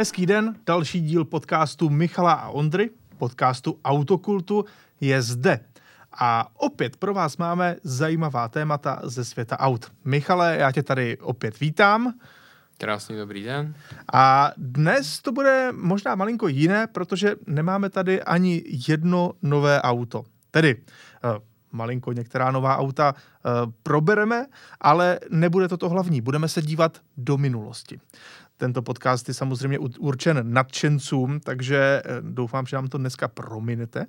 [0.00, 4.64] Hezký den, další díl podcastu Michala a Ondry, podcastu Autokultu
[5.00, 5.60] je zde.
[6.12, 9.92] A opět pro vás máme zajímavá témata ze světa aut.
[10.04, 12.14] Michale, já tě tady opět vítám.
[12.78, 13.74] Krásný dobrý den.
[14.12, 20.24] A dnes to bude možná malinko jiné, protože nemáme tady ani jedno nové auto.
[20.50, 21.30] Tedy uh,
[21.72, 24.46] malinko některá nová auta uh, probereme,
[24.80, 26.20] ale nebude to to hlavní.
[26.20, 28.00] Budeme se dívat do minulosti.
[28.60, 34.06] Tento podcast je samozřejmě určen nadšencům, takže eh, doufám, že nám to dneska prominete.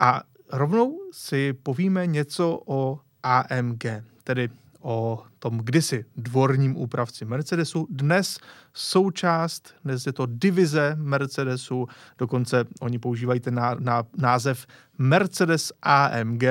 [0.00, 0.22] A
[0.52, 3.84] rovnou si povíme něco o AMG,
[4.24, 4.48] tedy
[4.80, 7.86] o tom kdysi dvorním úpravci Mercedesu.
[7.90, 8.38] Dnes
[8.74, 14.66] součást, dnes je to divize Mercedesu, dokonce oni používají ten ná, ná, název
[14.98, 16.44] Mercedes AMG,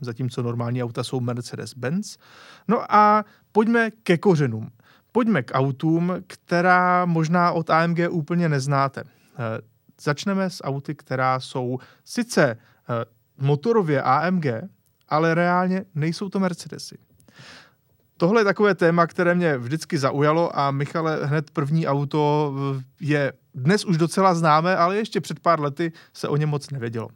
[0.00, 2.18] zatímco normální auta jsou Mercedes-Benz.
[2.68, 4.70] No a pojďme ke kořenům.
[5.12, 9.04] Pojďme k autům, která možná od AMG úplně neznáte.
[9.04, 9.60] Eh,
[10.00, 13.04] začneme s auty, která jsou sice eh,
[13.38, 14.46] motorově AMG,
[15.08, 16.98] ale reálně nejsou to Mercedesy.
[18.16, 23.32] Tohle je takové téma, které mě vždycky zaujalo a Michale, hned první auto eh, je
[23.54, 27.08] dnes už docela známé, ale ještě před pár lety se o něm moc nevědělo.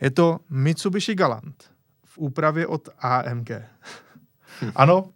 [0.00, 1.64] Je to Mitsubishi Galant
[2.04, 3.50] v úpravě od AMG.
[4.74, 5.10] ano,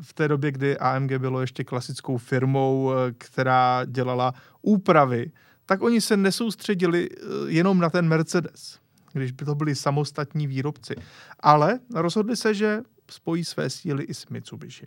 [0.00, 5.30] v té době, kdy AMG bylo ještě klasickou firmou, eh, která dělala úpravy,
[5.66, 8.78] tak oni se nesoustředili eh, jenom na ten Mercedes,
[9.12, 10.94] když by to byli samostatní výrobci.
[11.40, 14.86] Ale rozhodli se, že spojí své síly i s Mitsubishi.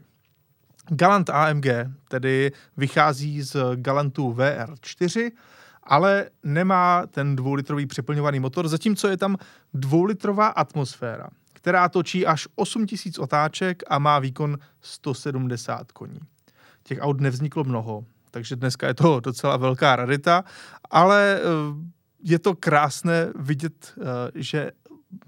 [0.89, 1.65] Galant AMG
[2.07, 5.31] tedy vychází z Galantu VR4,
[5.83, 9.37] ale nemá ten dvoulitrový přeplňovaný motor, zatímco je tam
[9.73, 11.29] dvoulitrová atmosféra
[11.65, 16.19] která točí až 8000 otáček a má výkon 170 koní.
[16.83, 20.43] Těch aut nevzniklo mnoho, takže dneska je to docela velká rarita,
[20.91, 21.41] ale eh,
[22.23, 24.03] je to krásné vidět, eh,
[24.35, 24.71] že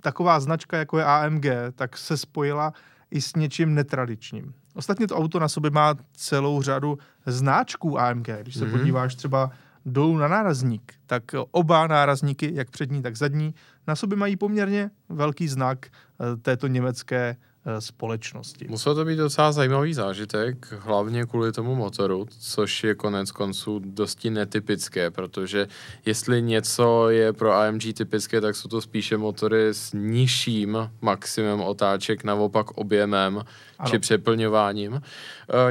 [0.01, 1.45] taková značka, jako je AMG,
[1.75, 2.73] tak se spojila
[3.11, 4.53] i s něčím netradičním.
[4.75, 8.29] Ostatně to auto na sobě má celou řadu značků AMG.
[8.41, 8.71] Když se mm-hmm.
[8.71, 9.51] podíváš třeba
[9.85, 13.55] dolů na nárazník, tak oba nárazníky, jak přední, tak zadní,
[13.87, 17.37] na sobě mají poměrně velký znak eh, této německé
[17.69, 18.65] Eh, společnosti.
[18.69, 24.29] Musel to být docela zajímavý zážitek, hlavně kvůli tomu motoru, což je konec konců dosti
[24.29, 25.67] netypické, protože
[26.05, 32.23] jestli něco je pro AMG typické, tak jsou to spíše motory s nižším maximem otáček,
[32.23, 33.43] naopak objemem
[33.79, 33.89] ano.
[33.89, 34.93] či přeplňováním.
[34.93, 35.01] E,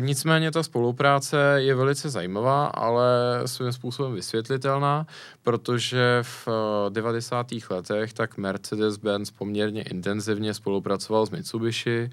[0.00, 3.06] nicméně ta spolupráce je velice zajímavá, ale
[3.46, 5.06] svým způsobem vysvětlitelná,
[5.42, 6.48] protože v
[6.88, 7.52] 90.
[7.52, 12.10] Eh, letech tak Mercedes-Benz poměrně intenzivně spolupracoval s Mitsubishi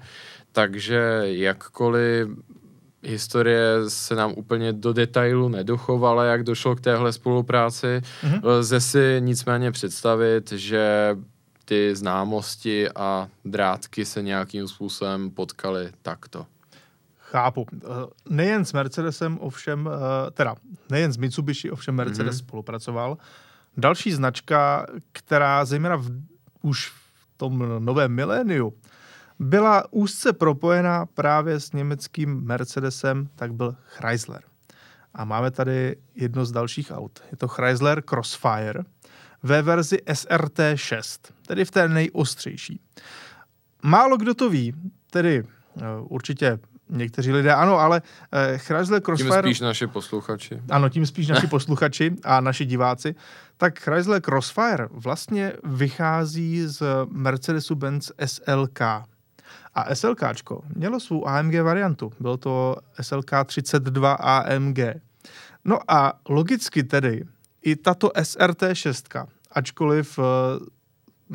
[0.54, 2.28] takže jakkoliv
[3.02, 8.02] historie se nám úplně do detailu nedochovala, jak došlo k téhle spolupráci.
[8.22, 8.40] Mm-hmm.
[8.42, 11.16] Lze si nicméně představit, že
[11.64, 16.46] ty známosti a drátky se nějakým způsobem potkaly takto.
[17.18, 17.66] Chápu.
[17.74, 17.86] Eh,
[18.30, 20.54] nejen s Mercedesem ovšem, eh, teda
[20.90, 22.38] nejen s Mitsubishi ovšem Mercedes mm-hmm.
[22.38, 23.18] spolupracoval.
[23.76, 26.10] Další značka, která zejména v,
[26.62, 28.74] už v tom novém miléniu
[29.38, 34.42] byla úzce propojená právě s německým Mercedesem, tak byl Chrysler.
[35.14, 37.22] A máme tady jedno z dalších aut.
[37.30, 38.82] Je to Chrysler Crossfire
[39.44, 42.80] ve verzi SRT6, tedy v té nejostřejší.
[43.82, 44.74] Málo kdo to ví,
[45.10, 49.42] tedy uh, určitě někteří lidé ano, ale uh, Chrysler Crossfire...
[49.42, 50.62] Tím spíš naši posluchači.
[50.70, 53.14] Ano, tím spíš naši posluchači a naši diváci.
[53.56, 58.80] Tak Chrysler Crossfire vlastně vychází z Mercedesu-Benz SLK,
[59.74, 60.22] a SLK
[60.74, 62.12] mělo svou AMG variantu.
[62.20, 64.78] Bylo to SLK 32 AMG.
[65.64, 67.24] No a logicky tedy
[67.62, 69.08] i tato SRT 6,
[69.54, 70.24] ačkoliv uh,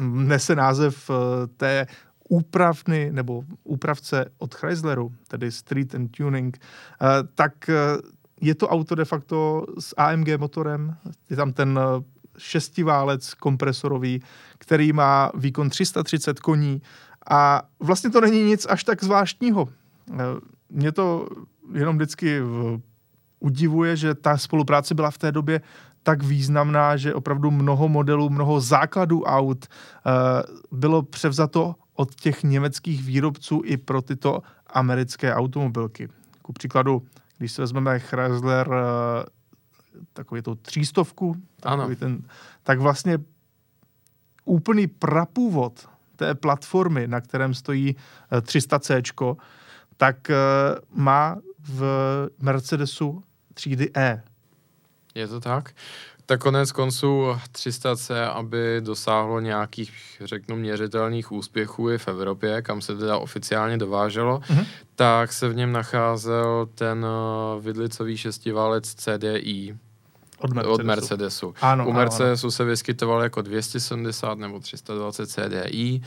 [0.03, 1.15] nese název uh,
[1.57, 1.87] té
[2.29, 6.57] úpravny nebo úpravce od Chrysleru, tedy Street and Tuning,
[7.01, 7.69] uh, tak
[8.41, 10.95] je to auto de facto s AMG motorem.
[11.29, 11.79] Je tam ten
[12.37, 14.21] šestiválec kompresorový,
[14.57, 16.81] který má výkon 330 koní,
[17.29, 19.69] a vlastně to není nic až tak zvláštního.
[20.11, 20.15] Eh,
[20.69, 21.27] mě to
[21.73, 22.41] jenom vždycky
[23.39, 25.61] udivuje, že ta spolupráce byla v té době
[26.03, 30.11] tak významná, že opravdu mnoho modelů, mnoho základů aut eh,
[30.71, 36.09] bylo převzato od těch německých výrobců i pro tyto americké automobilky.
[36.41, 37.03] Ku příkladu,
[37.37, 39.25] když se vezmeme Chrysler eh,
[40.13, 42.21] takový to třístovku, takový ten,
[42.63, 43.17] tak vlastně
[44.45, 47.95] úplný prapůvod té platformy, na kterém stojí
[48.31, 49.35] 300C, eh,
[49.97, 50.31] tak
[50.91, 51.83] má v
[52.41, 53.23] Mercedesu
[53.53, 54.23] třídy E.
[55.15, 55.71] Je to tak?
[56.25, 62.97] Tak konec konců 300C, aby dosáhlo nějakých, řeknu, měřitelných úspěchů i v Evropě, kam se
[62.97, 64.65] teda oficiálně dováželo, mm-hmm.
[64.95, 69.77] tak se v něm nacházel ten uh, vidlicový šestiválec CDI,
[70.39, 70.73] od Mercedesu.
[70.73, 71.53] Od Mercedesu.
[71.61, 72.51] Ano, U Mercedesu ano.
[72.51, 76.01] se vyskytoval jako 270 nebo 320 CDI.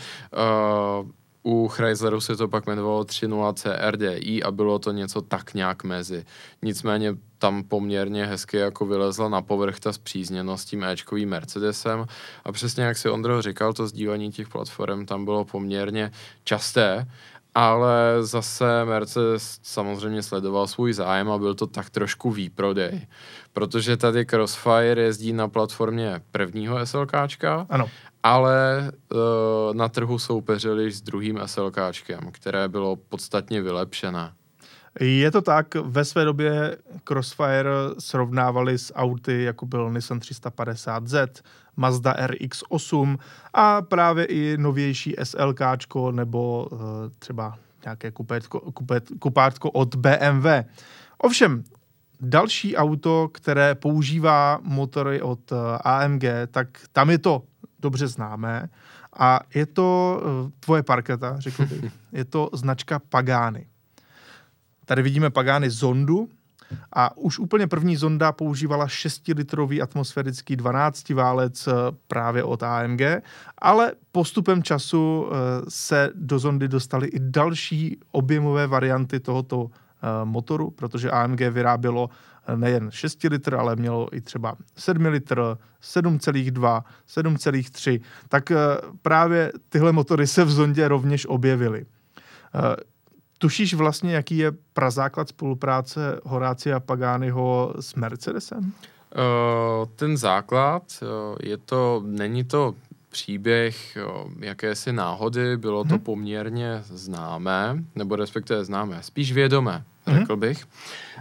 [1.02, 1.10] Uh,
[1.42, 6.24] u Chrysleru se to pak jmenovalo 3.0 CRDI a bylo to něco tak nějak mezi.
[6.62, 12.06] Nicméně tam poměrně hezky jako vylezla na povrch ta zpřízněnost s tím Ečkovým Mercedesem
[12.44, 16.10] a přesně jak si Ondro říkal, to sdílení těch platform tam bylo poměrně
[16.44, 17.06] časté,
[17.54, 23.06] ale zase Mercedes samozřejmě sledoval svůj zájem a byl to tak trošku výprodej,
[23.52, 27.90] protože tady Crossfire jezdí na platformě prvního SLKčka ano
[28.22, 34.32] ale uh, na trhu soupeřili s druhým SLKčkem, které bylo podstatně vylepšené.
[35.00, 41.28] Je to tak, ve své době Crossfire srovnávali s auty, jako byl Nissan 350Z,
[41.76, 43.18] Mazda RX-8
[43.54, 45.60] a právě i novější SLK
[46.10, 46.78] nebo uh,
[47.18, 50.46] třeba nějaké kupétko, kupét, kupátko od BMW.
[51.18, 51.64] Ovšem,
[52.20, 57.42] další auto, které používá motory od eh, AMG, tak tam je to
[57.78, 58.68] dobře známé
[59.16, 61.92] a je to uh, tvoje parketa, řekl bych.
[62.12, 63.66] Je to značka Pagani.
[64.92, 66.28] Tady vidíme Pagani Zondu
[66.92, 71.72] a už úplně první Zonda používala 6-litrový atmosférický 12 válec eh,
[72.06, 73.00] právě od AMG,
[73.58, 75.36] ale postupem času eh,
[75.68, 79.70] se do Zondy dostaly i další objemové varianty tohoto
[80.24, 82.10] motoru, protože AMG vyrábělo
[82.56, 85.40] nejen 6 litr, ale mělo i třeba 7 litr,
[85.82, 88.56] 7,2, 7,3, tak eh,
[89.02, 91.86] právě tyhle motory se v Zondě rovněž objevily.
[93.42, 98.72] Eh, tušíš vlastně, jaký je prazáklad spolupráce Horácia Paganiho s Mercedesem?
[99.12, 102.74] Uh, ten základ, uh, je to, není to
[103.08, 103.98] příběh
[104.40, 105.98] jakési náhody, bylo to hmm.
[105.98, 109.84] poměrně známé, nebo respektive známé, spíš vědomé.
[110.06, 110.64] Řekl bych.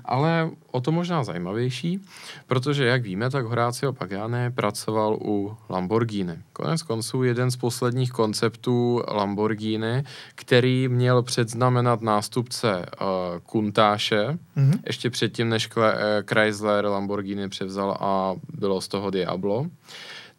[0.05, 1.99] Ale o to možná zajímavější,
[2.47, 6.37] protože jak víme, tak Horácio Pagani pracoval u Lamborghini.
[6.53, 10.03] Konec konců jeden z posledních konceptů Lamborghini,
[10.35, 13.07] který měl předznamenat nástupce uh,
[13.43, 14.73] Kuntáše, hmm.
[14.85, 15.69] ještě předtím, než
[16.29, 19.65] Chrysler Lamborghini převzal a bylo z toho Diablo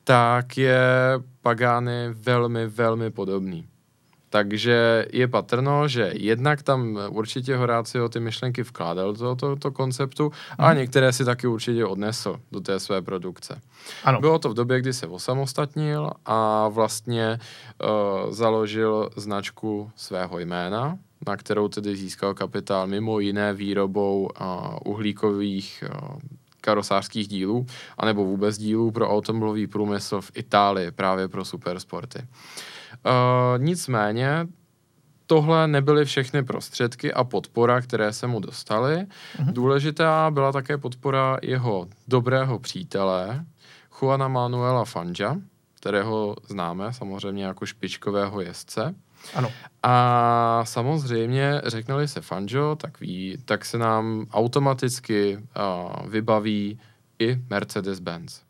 [0.05, 0.81] tak je
[1.43, 3.67] Pagani velmi, velmi podobný.
[4.33, 10.25] Takže je patrno, že jednak tam určitě Horácio ty myšlenky vkládal do tohoto to konceptu
[10.25, 10.65] mm.
[10.65, 10.79] a mhm.
[10.79, 13.61] některé si taky určitě odnesl do té své produkce.
[14.05, 14.21] Ano.
[14.21, 21.37] Bylo to v době, kdy se osamostatnil a vlastně uh, založil značku svého jména, na
[21.37, 24.47] kterou tedy získal kapitál mimo jiné výrobou uh,
[24.85, 26.19] uhlíkových uh,
[26.61, 27.67] karosářských dílů,
[27.99, 32.19] anebo vůbec dílů pro automobilový průmysl v Itálii právě pro supersporty.
[32.19, 32.25] Uh,
[33.59, 34.47] nicméně
[35.27, 38.97] tohle nebyly všechny prostředky a podpora, které se mu dostaly.
[38.97, 39.53] Uh-huh.
[39.53, 43.45] Důležitá byla také podpora jeho dobrého přítele,
[44.03, 45.37] Juana Manuela Fanja,
[45.75, 48.95] kterého známe samozřejmě jako špičkového jezdce.
[49.35, 49.51] Ano.
[49.83, 56.81] A samozřejmě, řekneli se Fanjo, tak, ví, tak se nám automaticky uh, vybaví
[57.19, 58.41] i Mercedes-Benz.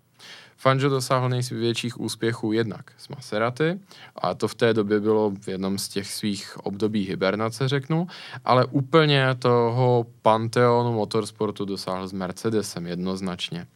[0.63, 3.79] Fanjo dosáhl největších úspěchů jednak s Maserati,
[4.17, 8.07] a to v té době bylo v jednom z těch svých období hibernace, řeknu,
[8.45, 13.67] ale úplně toho panteonu motorsportu dosáhl s Mercedesem jednoznačně.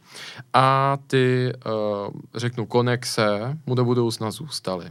[0.54, 4.86] A ty, uh, řeknu, konexe mu do budoucna zůstaly.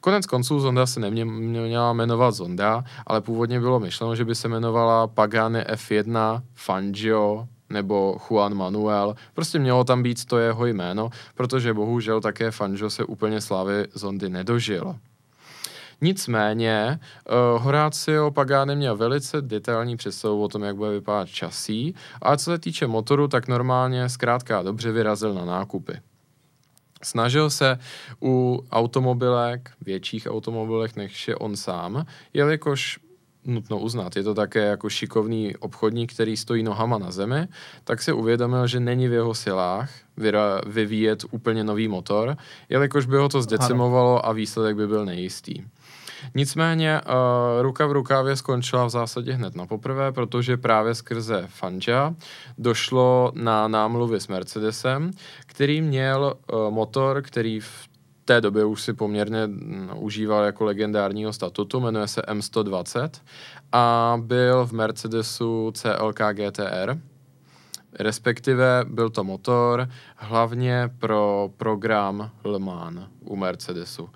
[0.00, 5.06] Konec konců Zonda se neměla jmenovat Zonda, ale původně bylo myšleno, že by se jmenovala
[5.06, 9.14] Pagani F1 Fangio nebo Juan Manuel.
[9.34, 14.28] Prostě mělo tam být to jeho jméno, protože bohužel také Fangio se úplně slávy Zondy
[14.28, 14.96] nedožil.
[16.00, 22.36] Nicméně uh, Horácio Pagani měl velice detailní představu o tom, jak bude vypadat časí, a
[22.36, 25.92] co se týče motoru, tak normálně zkrátka dobře vyrazil na nákupy.
[27.02, 27.78] Snažil se
[28.22, 32.98] u automobilek, větších automobilek, než je on sám, jelikož
[33.44, 37.48] nutno uznat, je to také jako šikovný obchodník, který stojí nohama na zemi,
[37.84, 39.90] tak si uvědomil, že není v jeho silách
[40.66, 42.36] vyvíjet úplně nový motor,
[42.68, 45.54] jelikož by ho to zdecimovalo a výsledek by byl nejistý.
[46.34, 52.14] Nicméně uh, ruka v rukávě skončila v zásadě hned na poprvé, protože právě skrze Fanja
[52.58, 55.10] došlo na námluvy s Mercedesem,
[55.46, 57.88] který měl uh, motor, který v
[58.24, 63.10] té době už si poměrně mm, užíval jako legendárního statutu, jmenuje se M120
[63.72, 66.98] a byl v Mercedesu CLK GTR,
[67.98, 74.08] Respektive byl to motor hlavně pro program Le Mans u Mercedesu.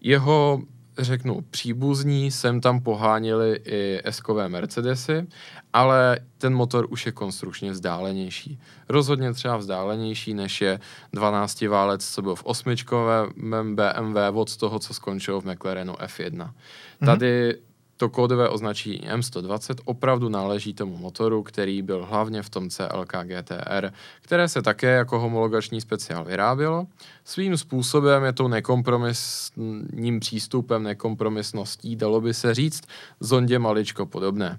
[0.00, 0.62] Jeho
[1.04, 5.26] řeknu, příbuzní sem tam poháněli i eskové Mercedesy,
[5.72, 8.58] ale ten motor už je konstrukčně vzdálenější.
[8.88, 10.80] Rozhodně třeba vzdálenější, než je
[11.12, 16.30] 12 válec, co byl v osmičkovém BMW od toho, co skončilo v McLarenu F1.
[16.30, 17.06] Mm-hmm.
[17.06, 17.58] Tady
[18.00, 23.92] to kódové označení M120 opravdu náleží tomu motoru, který byl hlavně v tom CLK GTR,
[24.20, 26.86] které se také jako homologační speciál vyrábělo.
[27.24, 32.82] Svým způsobem je to nekompromisním přístupem, nekompromisností, dalo by se říct,
[33.20, 34.58] zondě maličko podobné.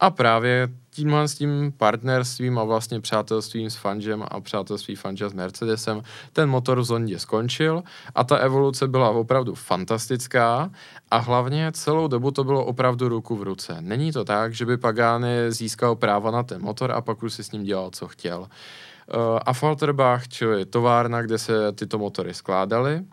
[0.00, 5.32] A právě tímhle s tím partnerstvím a vlastně přátelstvím s Fangem a přátelství Fanja s
[5.32, 6.02] Mercedesem
[6.32, 7.82] ten motor v Zondě skončil
[8.14, 10.70] a ta evoluce byla opravdu fantastická
[11.10, 13.76] a hlavně celou dobu to bylo opravdu ruku v ruce.
[13.80, 17.44] Není to tak, že by Pagani získal práva na ten motor a pak už si
[17.44, 18.40] s ním dělal, co chtěl.
[18.40, 18.46] Uh,
[19.46, 23.04] a Falterbach, čili továrna, kde se tyto motory skládaly, uh,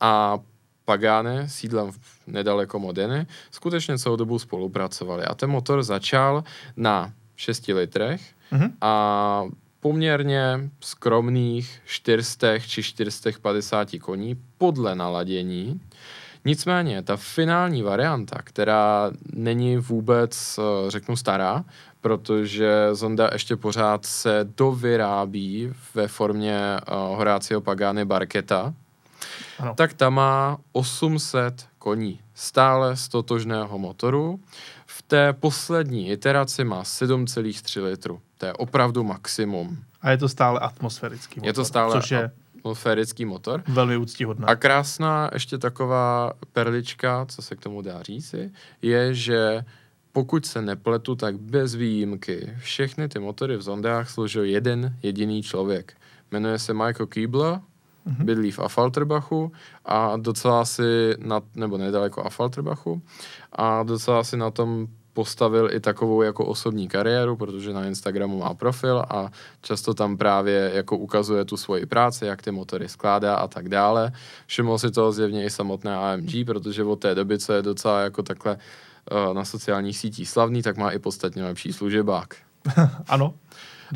[0.00, 0.38] a
[0.84, 1.90] Pagane, sídlem
[2.30, 5.24] nedaleko Modeny, skutečně celou dobu spolupracovali.
[5.24, 6.44] A ten motor začal
[6.76, 8.20] na 6 litrech
[8.52, 8.70] mm-hmm.
[8.80, 9.44] a
[9.80, 15.80] poměrně skromných 400 či 450 koní podle naladění.
[16.44, 21.64] Nicméně ta finální varianta, která není vůbec, eh, řeknu, stará,
[22.00, 28.74] protože Zonda ještě pořád se dovyrábí ve formě uh, Horácio Pagani Barketa,
[29.58, 29.74] ano.
[29.74, 32.20] tak ta má 800 koní.
[32.34, 34.40] Stále z totožného motoru.
[34.86, 38.20] V té poslední iteraci má 7,3 litru.
[38.38, 39.78] To je opravdu maximum.
[40.00, 41.46] A je to stále atmosférický motor.
[41.46, 43.62] Je to stále což je atmosférický motor.
[43.68, 44.48] Velmi úctíhodná.
[44.48, 49.64] A krásná ještě taková perlička, co se k tomu dá říci, je, že
[50.12, 55.96] pokud se nepletu, tak bez výjimky všechny ty motory v zondách složil jeden jediný člověk.
[56.30, 57.60] Jmenuje se Michael Keebler
[58.06, 58.24] mm-hmm.
[58.24, 59.52] bydlí v Afalterbachu
[59.84, 63.02] a docela si, na, nebo nedaleko Afalterbachu,
[63.52, 68.54] a docela si na tom postavil i takovou jako osobní kariéru, protože na Instagramu má
[68.54, 69.30] profil a
[69.60, 74.12] často tam právě jako ukazuje tu svoji práci, jak ty motory skládá a tak dále.
[74.46, 78.22] Všiml si to zjevně i samotné AMG, protože od té doby, co je docela jako
[78.22, 82.34] takhle uh, na sociálních sítích slavný, tak má i podstatně lepší služebák.
[83.08, 83.34] ano.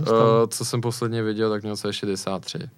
[0.01, 0.07] Uh,
[0.49, 2.69] co jsem posledně viděl, tak měl C63.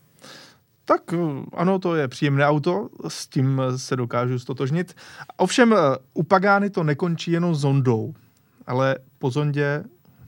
[0.86, 1.18] Tak eh,
[1.52, 4.96] ano, to je příjemné auto, s tím se dokážu stotožnit.
[5.36, 5.76] Ovšem eh,
[6.14, 8.14] u Pagány to nekončí jenom zondou,
[8.66, 9.84] ale po zondě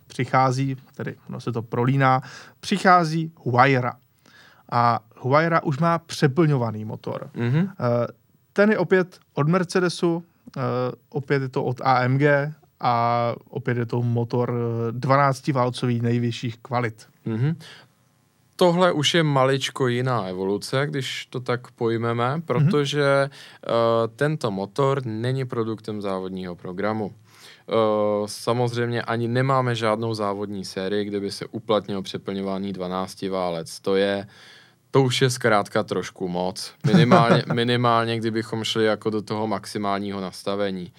[0.06, 2.22] přichází, tedy ono se to prolíná,
[2.60, 3.92] přichází Huayra.
[4.72, 7.30] A Huayra už má přeplňovaný motor.
[7.34, 7.70] Mm-hmm.
[8.52, 10.24] Ten je opět od Mercedesu,
[11.08, 12.22] opět je to od AMG
[12.80, 14.54] a opět je to motor
[14.90, 17.06] 12-válcový nejvyšších kvalit.
[17.26, 17.56] Mm-hmm
[18.58, 22.42] tohle už je maličko jiná evoluce, když to tak pojmeme, mhm.
[22.42, 23.70] protože mm-hmm.
[23.70, 27.06] uh, tento motor není produktem závodního programu.
[27.06, 33.80] Uh, samozřejmě ani nemáme žádnou závodní sérii, kde by se uplatnil přeplňovaný 12 válec.
[33.80, 34.26] To je
[34.90, 36.72] to už je zkrátka trošku moc.
[36.86, 40.92] Minimálně, minimálně kdybychom šli jako do toho maximálního nastavení.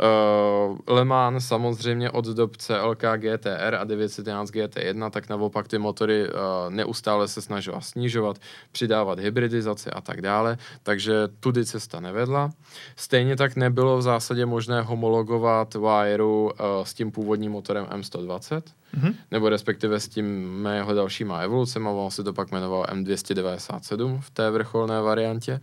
[0.00, 6.28] Uh, Le Mans samozřejmě od dob CLK GTR a 911 GT1, tak naopak ty motory
[6.28, 6.34] uh,
[6.68, 8.36] neustále se snažila snižovat,
[8.72, 12.50] přidávat hybridizaci a tak dále, takže tudy cesta nevedla.
[12.96, 16.50] Stejně tak nebylo v zásadě možné homologovat Wireu uh,
[16.82, 18.62] s tím původním motorem M120,
[18.96, 19.14] mm-hmm.
[19.30, 24.50] nebo respektive s tím jeho dalšíma evolucemi, on se to pak jmenoval M297 v té
[24.50, 25.52] vrcholné variantě.
[25.52, 25.60] E,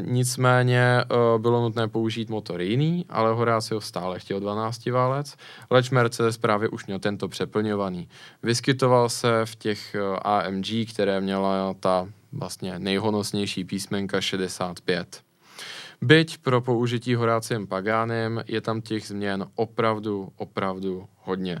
[0.00, 1.04] nicméně e,
[1.38, 5.36] bylo nutné použít motor jiný, ale Horácio stále chtěl 12 válec,
[5.70, 8.08] leč Mercedes právě už měl tento přeplňovaný.
[8.42, 15.22] Vyskytoval se v těch e, AMG, které měla ta vlastně nejhonosnější písmenka 65.
[16.02, 21.60] Byť pro použití Horáciem Pagánem je tam těch změn opravdu, opravdu hodně.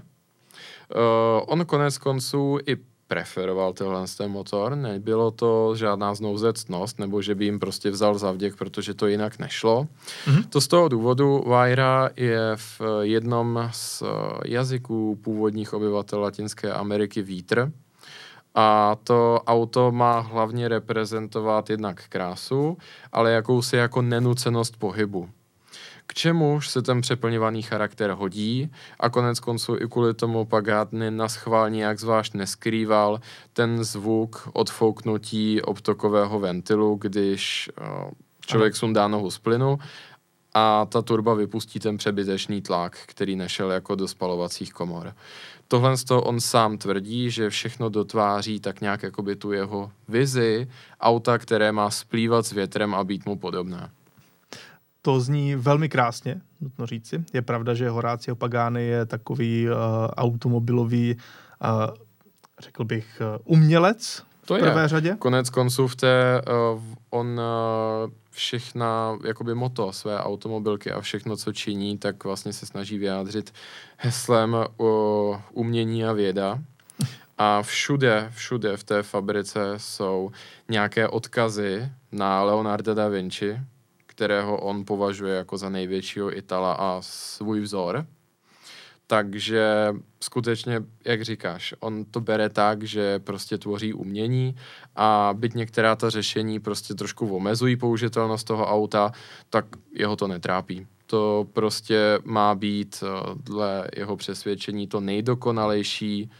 [0.94, 2.76] Uh, on konec konců i
[3.10, 8.56] preferoval tenhle ten motor, nebylo to žádná znouzectnost, nebo že by jim prostě vzal zavděk,
[8.56, 9.86] protože to jinak nešlo.
[10.26, 10.44] Mm-hmm.
[10.48, 14.02] To z toho důvodu Vajra je v jednom z
[14.44, 17.72] jazyků původních obyvatel Latinské Ameriky vítr,
[18.54, 22.78] a to auto má hlavně reprezentovat jednak krásu,
[23.12, 25.28] ale jakousi jako nenucenost pohybu
[26.10, 31.28] k čemuž se ten přeplňovaný charakter hodí a konec konců i kvůli tomu Pagátny na
[31.28, 33.20] schvál nějak zvlášť neskrýval
[33.52, 38.10] ten zvuk odfouknutí obtokového ventilu, když uh,
[38.46, 39.78] člověk sundá nohu z plynu
[40.54, 45.14] a ta turba vypustí ten přebytečný tlak, který nešel jako do spalovacích komor.
[45.68, 50.68] Tohle z toho on sám tvrdí, že všechno dotváří tak nějak jakoby tu jeho vizi
[51.00, 53.90] auta, které má splývat s větrem a být mu podobné.
[55.02, 57.24] To zní velmi krásně, nutno říci.
[57.32, 59.74] Je pravda, že Horácio Pagani je takový uh,
[60.16, 61.96] automobilový, uh,
[62.60, 64.88] řekl bych, uh, umělec to v prvé je.
[64.88, 65.16] řadě.
[65.18, 66.42] Konec konců v té,
[66.74, 72.66] uh, on uh, všechna jakoby moto své automobilky a všechno, co činí, tak vlastně se
[72.66, 73.54] snaží vyjádřit
[73.96, 76.58] heslem uh, umění a věda.
[77.38, 80.30] A všude, všude v té fabrice jsou
[80.68, 83.60] nějaké odkazy na Leonarda da Vinci,
[84.20, 88.06] kterého on považuje jako za největšího Itala a svůj vzor.
[89.06, 94.56] Takže skutečně, jak říkáš, on to bere tak, že prostě tvoří umění
[94.96, 99.12] a byť některá ta řešení prostě trošku omezují použitelnost toho auta,
[99.50, 100.86] tak jeho to netrápí.
[101.06, 106.30] To prostě má být eh, dle jeho přesvědčení to nejdokonalejší,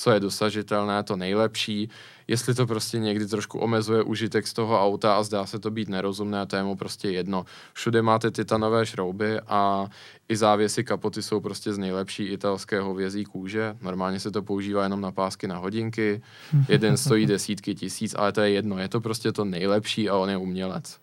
[0.00, 1.90] co je dosažitelné, to nejlepší.
[2.28, 5.88] Jestli to prostě někdy trošku omezuje užitek z toho auta a zdá se to být
[5.88, 7.44] nerozumné, to je mu prostě jedno.
[7.72, 9.86] Všude máte titanové šrouby a
[10.28, 13.76] i závěsy kapoty jsou prostě z nejlepší italského vězí kůže.
[13.80, 16.22] Normálně se to používá jenom na pásky na hodinky.
[16.68, 18.78] Jeden stojí desítky tisíc, ale to je jedno.
[18.78, 20.98] Je to prostě to nejlepší a on je umělec.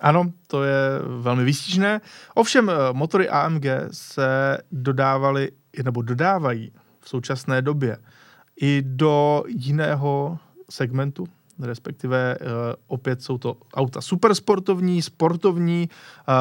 [0.00, 0.78] Ano, to je
[1.20, 2.00] velmi výstižné.
[2.34, 5.50] Ovšem, eh, motory AMG se dodávaly,
[5.84, 7.98] nebo dodávají v současné době
[8.60, 10.38] i do jiného
[10.70, 11.26] segmentu,
[11.58, 12.46] respektive uh,
[12.86, 15.88] opět jsou to auta supersportovní, sportovní,
[16.28, 16.34] uh,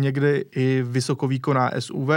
[0.00, 2.08] někdy i vysokovýkonná SUV.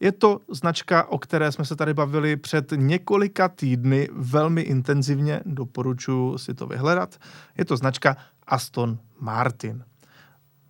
[0.00, 6.38] Je to značka, o které jsme se tady bavili před několika týdny velmi intenzivně, doporučuji
[6.38, 7.16] si to vyhledat.
[7.58, 9.84] Je to značka Aston Martin.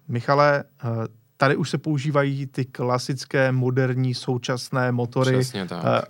[0.09, 0.91] Michale, uh,
[1.37, 5.33] tady už se používají ty klasické, moderní, současné motory.
[5.33, 6.05] Přesně tak.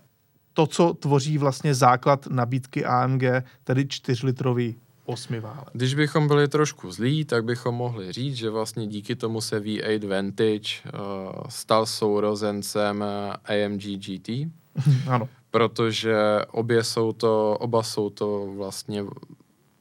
[0.59, 3.23] To, co tvoří vlastně základ nabídky AMG,
[3.64, 5.68] tedy 4-litrový osmiválec.
[5.73, 10.09] Když bychom byli trošku zlí, tak bychom mohli říct, že vlastně díky tomu se V8
[10.09, 13.05] Vantage uh, stal sourozencem
[13.44, 14.29] AMG GT.
[15.09, 15.29] ano.
[15.51, 16.16] Protože
[16.51, 19.05] obě jsou to, oba jsou to vlastně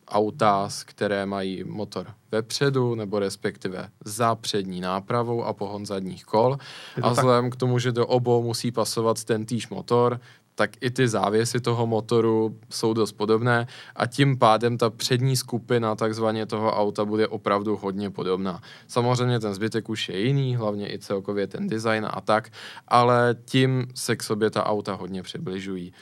[0.08, 6.58] auta, které mají motor vepředu, nebo respektive za přední nápravou a pohon zadních kol.
[7.02, 10.20] A vzhledem k tomu, že do obou musí pasovat ten týž motor,
[10.58, 15.96] tak i ty závěsy toho motoru jsou dost podobné a tím pádem ta přední skupina
[15.96, 18.62] takzvaně toho auta bude opravdu hodně podobná.
[18.88, 22.50] Samozřejmě ten zbytek už je jiný, hlavně i celkově ten design a tak,
[22.88, 25.93] ale tím se k sobě ta auta hodně přibližují.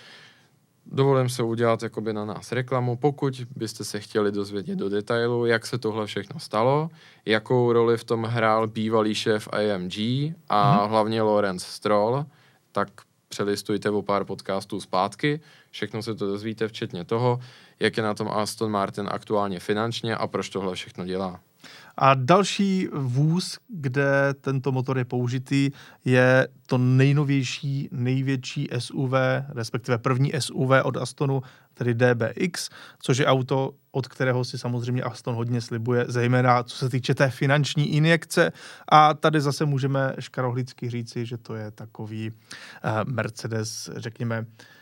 [0.86, 5.66] Dovolím se udělat jakoby na nás reklamu, pokud byste se chtěli dozvědět do detailu, jak
[5.66, 6.90] se tohle všechno stalo,
[7.26, 10.90] jakou roli v tom hrál bývalý šéf AMG a mm-hmm.
[10.90, 12.26] hlavně Lawrence Stroll,
[12.72, 12.90] tak
[13.36, 15.40] přelistujte o pár podcastů zpátky,
[15.72, 17.40] všechno se to dozvíte, včetně toho,
[17.80, 21.40] jak je na tom Aston Martin aktuálně finančně a proč tohle všechno dělá.
[21.98, 25.72] A další vůz, kde tento motor je použitý,
[26.06, 29.14] je to nejnovější, největší SUV,
[29.50, 31.42] respektive první SUV od Astonu,
[31.76, 36.90] tedy DBX, což je auto, od kterého si samozřejmě Aston hodně slibuje, zejména co se
[36.90, 38.52] týče té finanční injekce.
[38.90, 44.75] A tady zase můžeme škarohlicky říci, že to je takový uh, Mercedes, řekněme, Eh,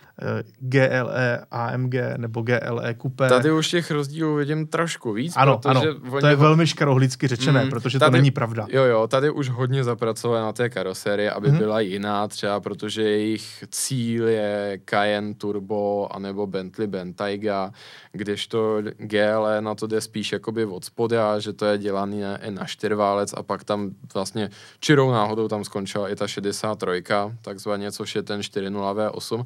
[0.59, 3.29] GLE AMG nebo GLE Coupé.
[3.29, 5.33] Tady už těch rozdílů vidím trošku víc.
[5.35, 5.81] Ano, ano.
[6.19, 8.67] to je velmi škarohlicky řečené, mm, protože tady, to není pravda.
[8.69, 11.57] Jo, jo, tady už hodně zapracovali na té karoserii, aby mm.
[11.57, 17.71] byla jiná třeba, protože jejich cíl je Cayenne Turbo anebo Bentley Bentayga,
[18.11, 23.33] kdežto GLE na to jde spíš jakoby od spoda, že to je dělané na čtyřválec
[23.33, 24.49] a pak tam vlastně
[24.79, 27.03] čirou náhodou tam skončila i ta 63,
[27.41, 29.45] takzvaně, což je ten 4.0 V8,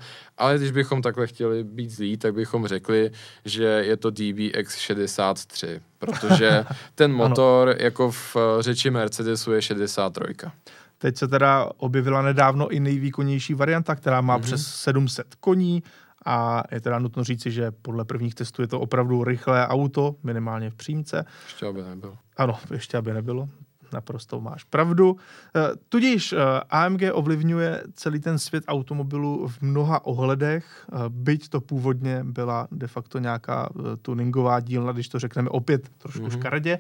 [0.58, 3.12] ale když bychom takhle chtěli být zlí, tak bychom řekli,
[3.46, 6.66] že je to DBX63, protože
[6.96, 10.24] ten motor jako v eh, řeči Mercedesu je 63.
[10.98, 14.42] Teď se teda objevila nedávno i nejvýkonnější varianta, která má mm-hmm.
[14.42, 15.84] přes 700 koní
[16.26, 20.70] a je teda nutno říci, že podle prvních testů je to opravdu rychlé auto, minimálně
[20.70, 21.26] v přímce.
[21.46, 22.18] Ještě aby nebylo.
[22.38, 23.50] Ano, ještě aby nebylo
[23.94, 25.18] naprosto máš pravdu.
[25.56, 26.38] Eh, tudíž eh,
[26.70, 32.88] AMG ovlivňuje celý ten svět automobilů v mnoha ohledech, eh, byť to původně byla de
[32.88, 33.70] facto nějaká
[34.02, 36.40] tuningová dílna, když to řekneme opět trošku mm-hmm.
[36.40, 36.80] škaredě.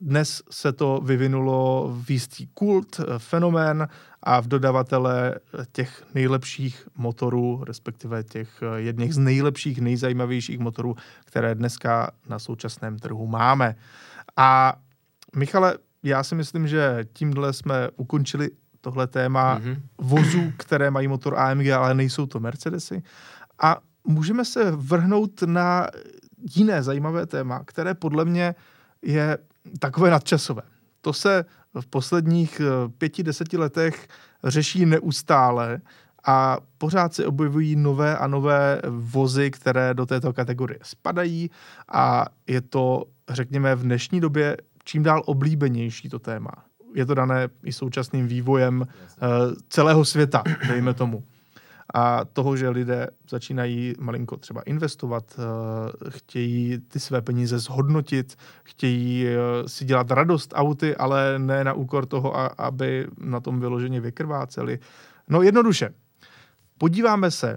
[0.00, 3.88] Dnes se to vyvinulo v jistý kult, fenomén
[4.22, 5.34] a v dodavatele
[5.72, 13.26] těch nejlepších motorů, respektive těch jedných z nejlepších, nejzajímavějších motorů, které dneska na současném trhu
[13.26, 13.76] máme.
[14.36, 14.76] A
[15.36, 15.78] Michale,
[16.08, 19.80] já si myslím, že tímhle jsme ukončili tohle téma mm-hmm.
[19.98, 23.02] vozů, které mají motor AMG, ale nejsou to Mercedesy.
[23.62, 25.86] A můžeme se vrhnout na
[26.56, 28.54] jiné zajímavé téma, které podle mě
[29.02, 29.38] je
[29.78, 30.62] takové nadčasové.
[31.00, 31.44] To se
[31.80, 34.08] v posledních eh, pěti, deseti letech
[34.44, 35.80] řeší neustále
[36.26, 41.50] a pořád se objevují nové a nové vozy, které do této kategorie spadají
[41.92, 46.52] a je to, řekněme, v dnešní době čím dál oblíbenější to téma.
[46.94, 48.86] Je to dané i současným vývojem uh,
[49.68, 51.24] celého světa, dejme tomu.
[51.94, 59.26] A toho, že lidé začínají malinko třeba investovat, uh, chtějí ty své peníze zhodnotit, chtějí
[59.26, 64.00] uh, si dělat radost auty, ale ne na úkor toho, a, aby na tom vyloženě
[64.00, 64.78] vykrváceli.
[65.28, 65.90] No jednoduše,
[66.78, 67.56] podíváme se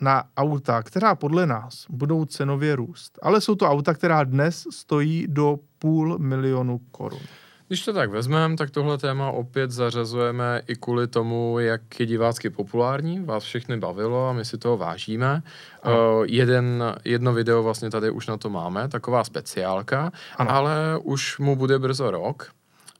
[0.00, 5.26] na auta, která podle nás budou cenově růst, ale jsou to auta, která dnes stojí
[5.28, 7.20] do půl milionu korun.
[7.68, 12.50] Když to tak vezmeme, tak tohle téma opět zařazujeme i kvůli tomu, jak je divácky
[12.50, 15.42] populární, vás všechny bavilo a my si toho vážíme.
[15.86, 15.92] Uh,
[16.28, 20.50] jeden, jedno video vlastně tady už na to máme, taková speciálka, ano.
[20.50, 22.50] ale už mu bude brzo rok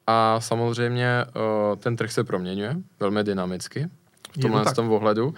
[0.06, 3.88] a samozřejmě uh, ten trh se proměňuje velmi dynamicky
[4.32, 5.26] v tomhle z tom ohledu.
[5.26, 5.34] Uh,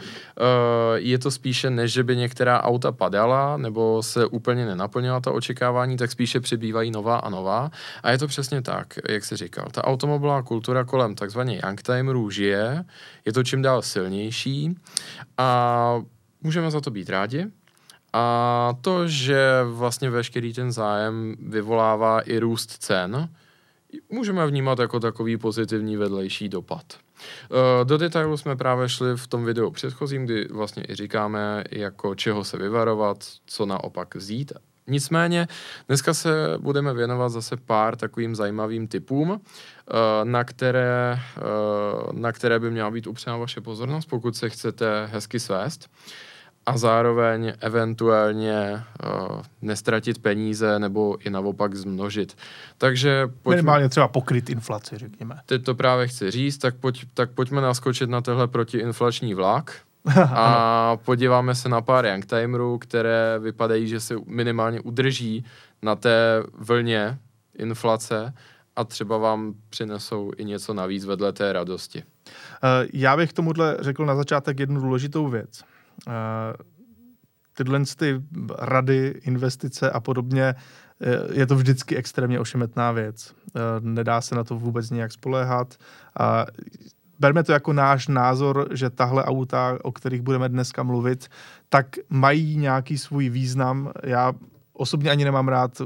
[0.94, 5.96] je to spíše, než že by některá auta padala nebo se úplně nenaplnila ta očekávání,
[5.96, 7.70] tak spíše přibývají nová a nová.
[8.02, 9.66] A je to přesně tak, jak jsi říkal.
[9.72, 12.84] Ta automobilová kultura kolem takzvaně youngtimerů žije,
[13.26, 14.76] je to čím dál silnější
[15.38, 16.02] a
[16.42, 17.46] můžeme za to být rádi.
[18.12, 23.28] A to, že vlastně veškerý ten zájem vyvolává i růst cen,
[24.10, 26.84] můžeme vnímat jako takový pozitivní vedlejší dopad.
[27.20, 32.14] Eh, do detailu jsme právě šli v tom videu předchozím, kdy vlastně i říkáme, jako
[32.14, 34.52] čeho se vyvarovat, co naopak vzít.
[34.86, 35.48] Nicméně
[35.88, 41.40] dneska se budeme věnovat zase pár takovým zajímavým typům, eh, na které, eh,
[42.12, 45.88] na které by měla být upřena vaše pozornost, pokud se chcete hezky svést
[46.66, 52.36] a zároveň eventuálně uh, nestratit peníze nebo i naopak zmnožit.
[52.78, 55.40] Takže pojďme, Minimálně třeba pokryt inflaci, řekněme.
[55.46, 59.74] Teď to právě chci říct, tak, pojď, tak pojďme naskočit na tehle protiinflační vlak
[60.34, 65.44] a podíváme se na pár youngtimerů, které vypadají, že se minimálně udrží
[65.82, 67.18] na té vlně
[67.58, 68.34] inflace
[68.76, 71.98] a třeba vám přinesou i něco navíc vedle té radosti.
[71.98, 75.64] Uh, já bych tomuhle řekl na začátek jednu důležitou věc.
[76.08, 76.54] Eh,
[77.54, 78.22] tyhle ty
[78.58, 80.54] rady, investice a podobně,
[81.00, 83.34] eh, je to vždycky extrémně ošemetná věc.
[83.56, 85.76] Eh, nedá se na to vůbec nějak spoléhat.
[87.18, 91.28] Berme to jako náš názor, že tahle auta, o kterých budeme dneska mluvit,
[91.68, 93.92] tak mají nějaký svůj význam.
[94.04, 94.32] Já
[94.72, 95.82] osobně ani nemám rád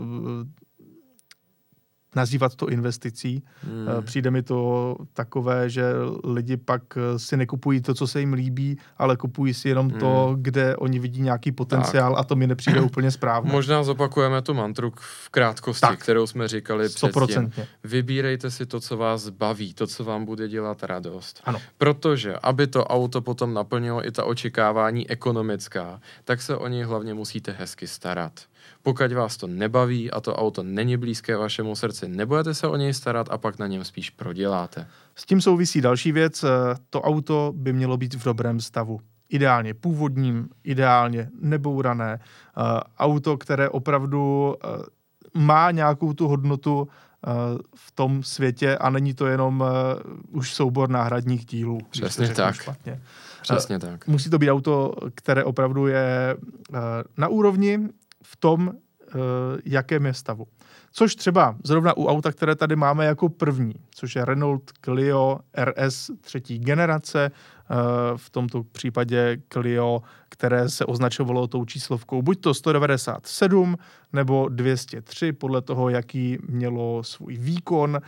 [2.17, 3.43] nazývat to investicí.
[3.63, 3.89] Hmm.
[3.89, 5.85] Eh, přijde mi to takové, že
[6.25, 10.01] lidi pak eh, si nekupují to, co se jim líbí, ale kupují si jenom hmm.
[10.01, 12.21] to, kde oni vidí nějaký potenciál tak.
[12.21, 13.53] a to mi nepřijde úplně správně.
[13.53, 15.99] Možná zopakujeme tu mantru v krátkosti, tak.
[15.99, 17.27] kterou jsme říkali 100%.
[17.27, 17.53] předtím.
[17.85, 21.41] Vybírejte si to, co vás baví, to, co vám bude dělat radost.
[21.45, 21.61] Ano.
[21.79, 27.15] Protože, aby to auto potom naplnilo i ta očekávání ekonomická, tak se o něj hlavně
[27.15, 28.33] musíte hezky starat.
[28.85, 32.95] Pokud vás to nebaví a to auto není blízké vašemu srdci, nebudete se o něj
[32.95, 34.87] starat a pak na něm spíš proděláte.
[35.15, 36.45] S tím souvisí další věc.
[36.45, 36.49] Eh,
[36.91, 39.01] to auto by mělo být v dobrém stavu.
[39.29, 42.21] Ideálně původním, ideálně nebourané.
[42.21, 44.69] Eh, auto, které opravdu eh,
[45.35, 46.89] má nějakou tu hodnotu
[47.77, 49.65] v tom světě a není to jenom
[50.31, 51.79] už soubor náhradních dílů.
[51.91, 52.55] Přesně tak.
[52.55, 53.01] Špatně.
[53.43, 54.07] Přesně tak.
[54.07, 56.37] Musí to být auto, které opravdu je
[57.17, 57.89] na úrovni,
[58.25, 58.75] v tom, uh,
[59.65, 60.47] jakém je stavu.
[60.93, 66.11] Což třeba zrovna u auta, které tady máme jako první, což je Renault Clio RS
[66.21, 67.77] třetí generace, uh,
[68.17, 73.77] v tomto případě Clio, které se označovalo tou číslovkou buď to 197
[74.13, 78.01] nebo 203, podle toho, jaký mělo svůj výkon.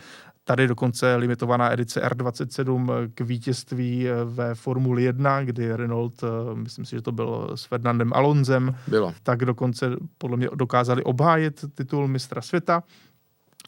[0.47, 6.85] Tady dokonce limitovaná edice R27 k vítězství eh, ve Formuli 1, kdy Renault, eh, myslím
[6.85, 9.13] si, že to bylo s Fernandem Alonzem, bylo.
[9.23, 12.83] tak dokonce podle mě dokázali obhájit titul mistra světa.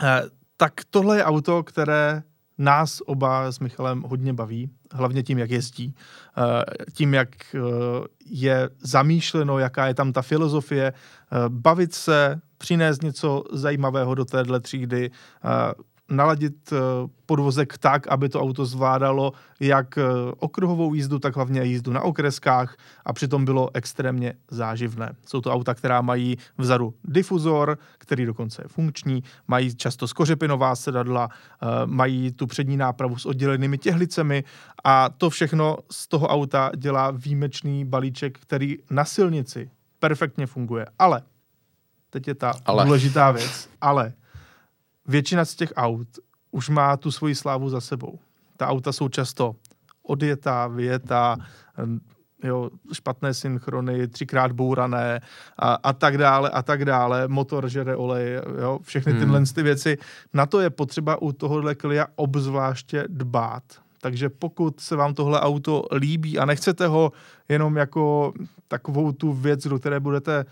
[0.04, 0.22] Eh,
[0.58, 2.24] tak tohle je auto, které
[2.58, 5.96] nás oba s Michalem hodně baví, hlavně tím, jak jezdí,
[6.94, 7.30] tím, jak
[8.26, 10.94] je zamýšleno, jaká je tam ta filozofie,
[11.48, 15.12] bavit se, přinést něco zajímavého do téhle třídy,
[16.10, 16.78] naladit eh,
[17.26, 20.04] podvozek tak, aby to auto zvládalo jak eh,
[20.38, 25.14] okruhovou jízdu, tak hlavně jízdu na okreskách a přitom bylo extrémně záživné.
[25.26, 31.30] Jsou to auta, která mají vzadu difuzor, který dokonce je funkční, mají často skořepinová sedadla,
[31.32, 34.44] eh, mají tu přední nápravu s oddělenými těhlicemi
[34.84, 39.70] a to všechno z toho auta dělá výjimečný balíček, který na silnici
[40.00, 40.86] perfektně funguje.
[41.00, 41.22] Ale,
[42.10, 42.86] teď je ta ale.
[42.86, 44.14] důležitá věc, ale
[45.10, 46.08] většina z těch aut
[46.52, 48.20] už má tu svoji slávu za sebou.
[48.58, 49.56] Ta auta jsou často
[50.04, 51.38] odjetá, vyjetá,
[52.44, 55.22] jo, špatné synchrony, třikrát bourané
[55.58, 59.46] a, a tak dále a tak dále, motor žere olej, jo, všechny tyhle hmm.
[59.46, 59.98] ty věci.
[60.34, 63.64] Na to je potřeba u tohohle Clia obzvláště dbát.
[64.02, 67.12] Takže pokud se vám tohle auto líbí a nechcete ho
[67.50, 68.34] jenom jako
[68.68, 70.46] takovou tu věc, do které budete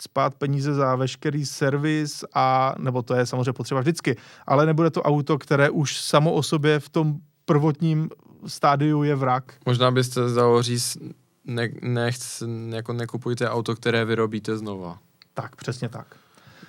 [0.00, 5.02] spát peníze za veškerý servis a, nebo to je samozřejmě potřeba vždycky, ale nebude to
[5.02, 8.10] auto, které už samo o sobě v tom prvotním
[8.46, 9.54] stádiu je vrak.
[9.66, 10.98] Možná byste dalo říct,
[11.44, 14.98] ne, nechc, jako nekupujte auto, které vyrobíte znova.
[15.34, 16.06] Tak, přesně tak.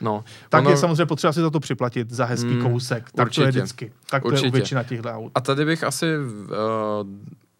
[0.01, 0.69] No, tak ono...
[0.69, 3.12] je samozřejmě potřeba si za to připlatit za hezký mm, kousek.
[3.12, 3.41] Tak určitě.
[3.41, 3.91] to je vždycky.
[4.10, 4.41] Tak určitě.
[4.41, 5.32] to je u většina těchto aut.
[5.36, 6.55] A tady bych asi uh,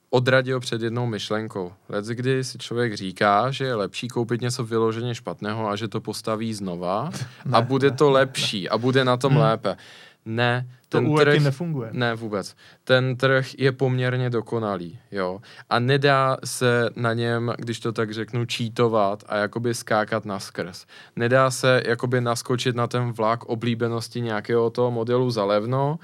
[0.10, 1.74] odradil před jednou myšlenkou.
[1.90, 6.02] Lec, kdy si člověk říká, že je lepší koupit něco vyloženě špatného a že to
[6.02, 7.10] postaví znova
[7.46, 8.70] ne, a bude ne, to lepší ne.
[8.70, 9.42] a bude na tom hmm.
[9.42, 9.78] lépe.
[10.26, 11.90] Ne, to ten u trh nefunguje.
[11.94, 12.56] Ne, vůbec.
[12.84, 15.42] Ten trh je poměrně dokonalý, jo.
[15.70, 20.86] A nedá se na něm, když to tak řeknu, čítovat a jakoby skákat na skrz.
[21.16, 26.00] Nedá se jakoby naskočit na ten vlak oblíbenosti nějakého toho modelu za levno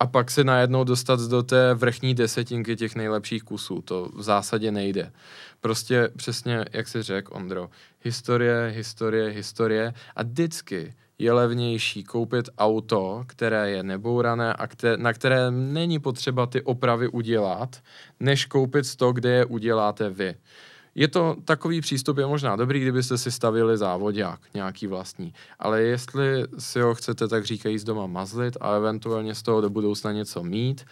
[0.00, 3.82] a pak se najednou dostat do té vrchní desetinky těch nejlepších kusů.
[3.82, 5.12] To v zásadě nejde.
[5.60, 7.70] Prostě přesně, jak si řekl, Ondro,
[8.02, 15.12] historie, historie, historie a vždycky je levnější koupit auto, které je nebourané a které, na
[15.12, 17.82] které není potřeba ty opravy udělat,
[18.20, 20.34] než koupit to, kde je uděláte vy.
[20.98, 25.34] Je to takový přístup, je možná dobrý, kdybyste si stavili závodák, nějaký vlastní.
[25.58, 29.70] Ale jestli si ho chcete, tak říkají z doma mazlit a eventuálně z toho do
[29.70, 30.84] budoucna něco mít,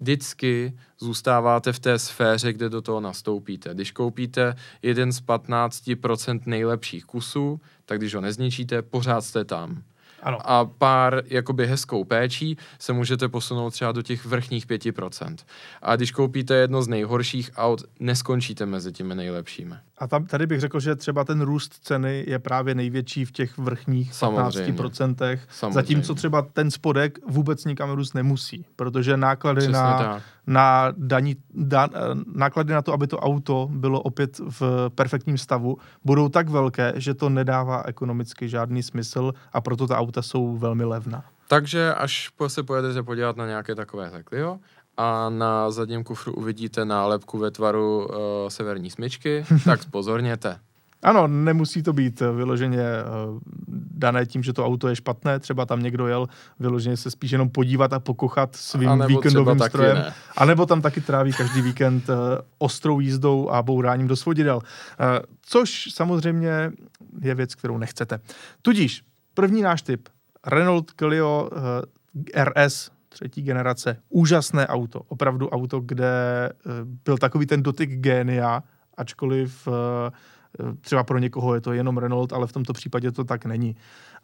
[0.00, 3.74] vždycky zůstáváte v té sféře, kde do toho nastoupíte.
[3.74, 9.82] Když koupíte jeden z 15% nejlepších kusů, tak když ho nezničíte, pořád jste tam.
[10.24, 10.38] Ano.
[10.50, 15.36] A pár jakoby hezkou péčí se můžete posunout třeba do těch vrchních 5%.
[15.82, 19.74] A když koupíte jedno z nejhorších aut, neskončíte mezi těmi nejlepšími.
[19.98, 23.58] A tam, tady bych řekl, že třeba ten růst ceny je právě největší v těch
[23.58, 24.72] vrchních Samozřejmě.
[24.72, 25.74] 15%, Samozřejmě.
[25.74, 30.22] zatímco třeba ten spodek vůbec nikam růst nemusí, protože náklady Přesně na, tak.
[30.46, 31.88] na daní, da,
[32.34, 37.14] náklady na to, aby to auto bylo opět v perfektním stavu, budou tak velké, že
[37.14, 41.24] to nedává ekonomicky žádný smysl a proto ta auta jsou velmi levná.
[41.48, 44.58] Takže až se pojedete podívat na nějaké takové jo,
[44.96, 48.14] a na zadním kufru uvidíte nálepku ve tvaru uh,
[48.48, 50.58] severní smyčky, tak spozorněte.
[51.02, 53.40] Ano, nemusí to být eh, vyloženě uh,
[53.90, 56.28] dané tím, že to auto je špatné, třeba tam někdo jel
[56.60, 59.96] vyloženě se spíš jenom podívat a pokochat svým a víkendovým strojem.
[59.96, 60.14] Ne.
[60.36, 62.10] A nebo tam taky tráví každý víkend
[62.58, 64.60] ostrou jízdou a bouráním do svodidel.
[65.42, 66.72] Což samozřejmě
[67.20, 68.20] je věc, kterou nechcete.
[68.62, 69.02] Tudíž,
[69.34, 70.08] první náš tip.
[70.46, 73.96] Renault Clio uh, RS třetí generace.
[74.08, 75.00] Úžasné auto.
[75.08, 76.12] Opravdu auto, kde
[76.50, 76.70] eh,
[77.04, 78.62] byl takový ten dotyk génia,
[78.96, 83.44] ačkoliv eh, třeba pro někoho je to jenom Renault, ale v tomto případě to tak
[83.44, 83.76] není.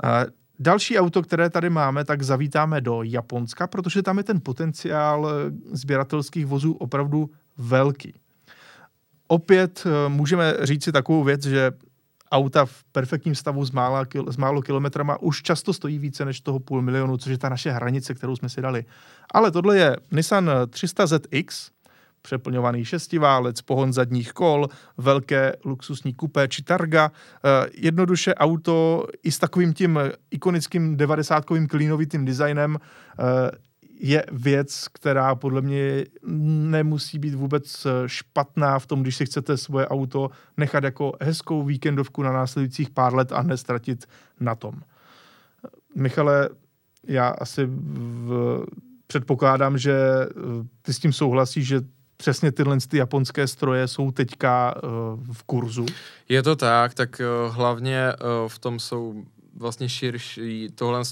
[0.05, 0.27] Eh,
[0.59, 5.33] další auto, které tady máme, tak zavítáme do Japonska, protože tam je ten potenciál
[5.73, 8.15] sběratelských vozů opravdu velký.
[9.27, 11.73] Opět můžeme říct si takovou věc, že
[12.33, 16.61] auta v perfektním stavu s, mála, s málo kilometrama už často stojí více než toho
[16.61, 18.85] půl milionu, což je ta naše hranice, kterou jsme si dali.
[19.35, 21.71] Ale tohle je Nissan 300ZX,
[22.23, 27.13] přeplňovaný šestiválec, pohon zadních kol, velké luxusní kupé či targa.
[27.13, 33.51] Eh, jednoduše auto i s takovým tím ikonickým 90-kovým klínovitým designem eh,
[34.03, 39.89] je věc, která podle mě nemusí být vůbec špatná v tom, když si chcete svoje
[39.89, 44.07] auto nechat jako hezkou víkendovku na následujících pár let a nestratit
[44.41, 44.75] na tom.
[45.95, 46.49] Michale,
[47.07, 48.65] já asi v,
[49.07, 49.97] předpokládám, že
[50.83, 51.81] ty s tím souhlasíš, že
[52.17, 54.91] přesně tyhle ty japonské stroje jsou teďka uh,
[55.33, 55.87] v kurzu.
[56.29, 59.25] Je to tak, tak uh, hlavně uh, v tom jsou
[59.57, 61.05] vlastně širší, tohle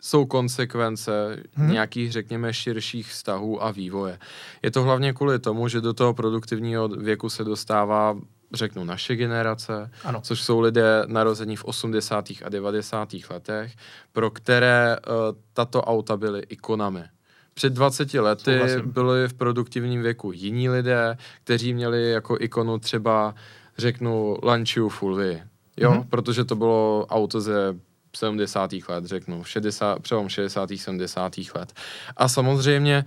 [0.00, 1.70] jsou konsekvence hmm.
[1.72, 4.18] nějakých, řekněme, širších vztahů a vývoje.
[4.62, 8.16] Je to hlavně kvůli tomu, že do toho produktivního věku se dostává
[8.52, 10.20] řeknu naše generace, Ano.
[10.20, 12.28] což jsou lidé narození v 80.
[12.44, 13.08] a 90.
[13.30, 13.72] letech,
[14.12, 15.14] pro které uh,
[15.52, 17.02] tato auta byly ikonami.
[17.54, 18.90] Před 20 lety Souhlasím.
[18.90, 23.34] byli v produktivním věku jiní lidé, kteří měli jako ikonu třeba,
[23.78, 25.42] řeknu, Lancia Fulvii.
[25.76, 26.02] Jo, Mhm.
[26.04, 27.76] protože to bylo auto ze
[28.16, 28.70] 70.
[28.88, 30.68] let, řeknu, 60, přelom 60.
[30.76, 31.32] 70.
[31.54, 31.72] let.
[32.16, 33.04] A samozřejmě,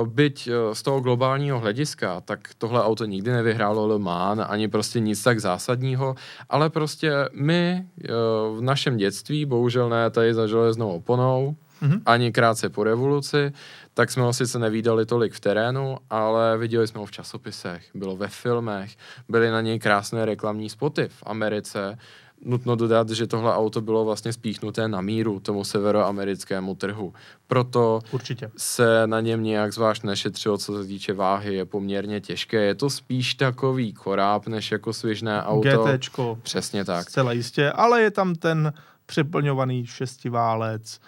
[0.00, 4.68] uh, byť uh, z toho globálního hlediska, tak tohle auto nikdy nevyhrálo Le Mans, ani
[4.68, 6.14] prostě nic tak zásadního,
[6.50, 12.02] ale prostě my uh, v našem dětství, bohužel ne tady za železnou oponou, Mhm.
[12.06, 13.52] ani krátce po revoluci,
[13.94, 18.16] tak jsme ho sice nevídali tolik v terénu, ale viděli jsme ho v časopisech, bylo
[18.16, 18.96] ve filmech,
[19.28, 21.98] byly na něj krásné reklamní spoty v Americe.
[22.44, 27.12] Nutno dodat, že tohle auto bylo vlastně spíchnuté na míru tomu severoamerickému trhu.
[27.46, 28.50] Proto Určitě.
[28.56, 32.62] se na něm nějak zvlášť nešetřilo, co se týče váhy, je poměrně těžké.
[32.64, 35.84] Je to spíš takový koráb, než jako svěžné auto.
[35.84, 37.10] GTčko, Přesně tak.
[37.10, 38.72] zcela jistě, ale je tam ten
[39.06, 41.00] přeplňovaný šestiválec,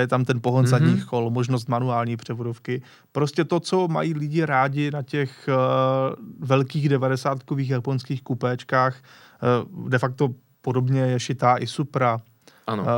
[0.00, 0.66] je tam ten pohon Mhm.
[0.66, 0.70] mm-hmm.
[0.86, 2.82] zadních kol, možnost manuální převodovky.
[3.12, 8.96] Prostě to, co mají lidi rádi na těch uh, velkých devadesátkových japonských kupéčkách,
[9.74, 10.28] uh, de facto
[10.62, 12.18] podobně je šitá i Supra
[12.66, 12.82] Ano.
[12.82, 12.88] uh,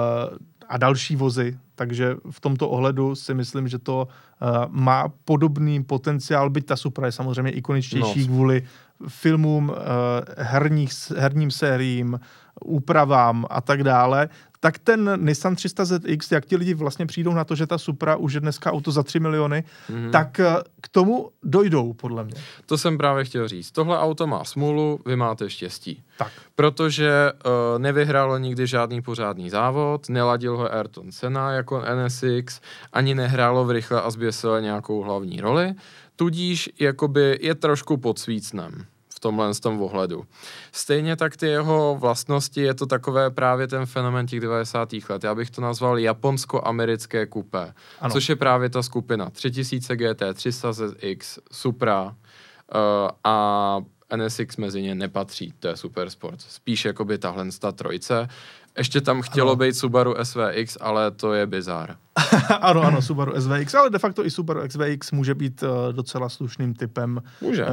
[0.68, 6.50] a další vozy, takže v tomto ohledu si myslím, že to uh, má podobný potenciál,
[6.50, 8.26] byť ta Supra je samozřejmě ikoničtější No.
[8.26, 8.62] kvůli
[9.08, 9.74] filmům, uh,
[10.38, 12.20] herních, herním sériím,
[12.64, 14.28] úpravám a tak dále,
[14.64, 18.16] tak ten Nissan 300 ZX, jak ti lidi vlastně přijdou na to, že ta Supra
[18.16, 20.10] už je dneska auto za 3 miliony, Mhm.
[20.10, 22.34] tak eh, k tomu dojdou, podle mě.
[22.66, 23.70] To jsem právě chtěl říct.
[23.72, 26.02] Tohle auto má smůlu, vy máte štěstí.
[26.18, 26.32] Tak.
[26.54, 32.60] Protože uh, nevyhrálo nikdy žádný pořádný závod, neladil ho Ayrton Senna jako NSX,
[32.92, 35.74] ani nehrálo v rychle a zběsile nějakou hlavní roli,
[36.16, 38.84] tudíž jakoby je trošku pod svícnem
[39.24, 40.24] tomhle z tom ohledu.
[40.72, 44.88] Stejně tak ty jeho vlastnosti je to takové právě ten fenomen těch 90.
[45.08, 45.24] let.
[45.24, 48.12] Já bych to nazval japonsko-americké kupé, Ano.
[48.12, 52.10] což je právě ta skupina 3000 GT, 300 ZX, Supra uh,
[53.24, 53.78] a
[54.16, 56.40] NSX mezi ně nepatří, to je super sport.
[56.40, 58.28] Spíš jakoby tahle ta trojce.
[58.78, 59.56] Ještě tam chtělo Ano.
[59.56, 61.96] být Subaru SVX, ale to je bizar.
[62.60, 66.74] ano, ano, Subaru SVX, ale de facto i Subaru SVX může být uh, docela slušným
[66.74, 67.64] typem Může.
[67.64, 67.70] uh,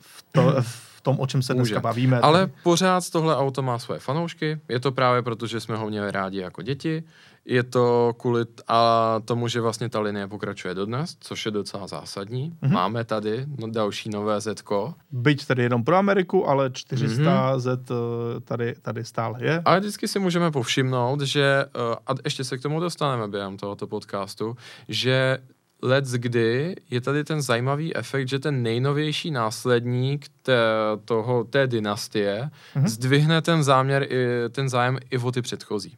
[0.00, 1.80] v, to, v tom, o čem se dneska Může.
[1.80, 2.20] bavíme.
[2.20, 4.60] Ale pořád tohle auto má svoje fanoušky.
[4.68, 7.04] Je to právě proto, že jsme ho měli rádi jako děti.
[7.48, 11.86] Je to kvůli t- a tomu, že vlastně ta linie pokračuje dodnes, což je docela
[11.86, 12.44] zásadní.
[12.48, 12.70] Mhm.
[12.70, 12.74] Mm-hmm.
[12.74, 14.94] Máme tady no, další nové Zetko.
[15.10, 17.58] Byť tedy jenom pro Ameriku, ale 400 mm-hmm.
[17.58, 19.62] Z eh, tady, tady stále je.
[19.64, 23.86] Ale vždycky si můžeme povšimnout, že, eh, a ještě se k tomu dostaneme během tohoto
[23.86, 24.56] podcastu,
[24.88, 25.38] že
[25.82, 30.58] let's kdy je tady ten zajímavý efekt, že ten nejnovější následník té,
[31.04, 32.84] toho, té dynastie Mhm.
[32.84, 32.88] mm-hmm.
[32.88, 35.96] zdvihne ten záměr, i, ten zájem i o ty předchozí.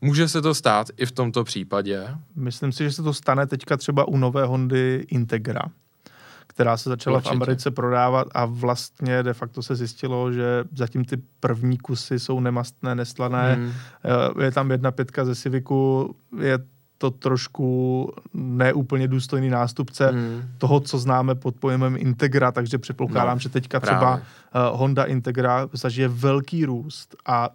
[0.00, 2.08] Může se to stát i v tomto případě.
[2.36, 5.60] Myslím si, že se to stane teďka třeba u nové Hondy Integra,
[6.46, 7.34] která se začala Určitě.
[7.34, 12.40] v Americe prodávat a vlastně de facto se zjistilo, že zatím ty první kusy jsou
[12.40, 13.54] nemastné, neslané.
[13.54, 13.72] Hmm.
[14.40, 16.58] Eh, Je tam jedna pětka ze Civicu, je
[17.00, 20.42] to trošku neúplně důstojný nástupce Hmm.
[20.58, 23.96] toho, co známe pod pojmem Integra, takže předpokládám, No, že teďka právě.
[23.98, 27.50] třeba uh, Honda Integra zažije velký růst a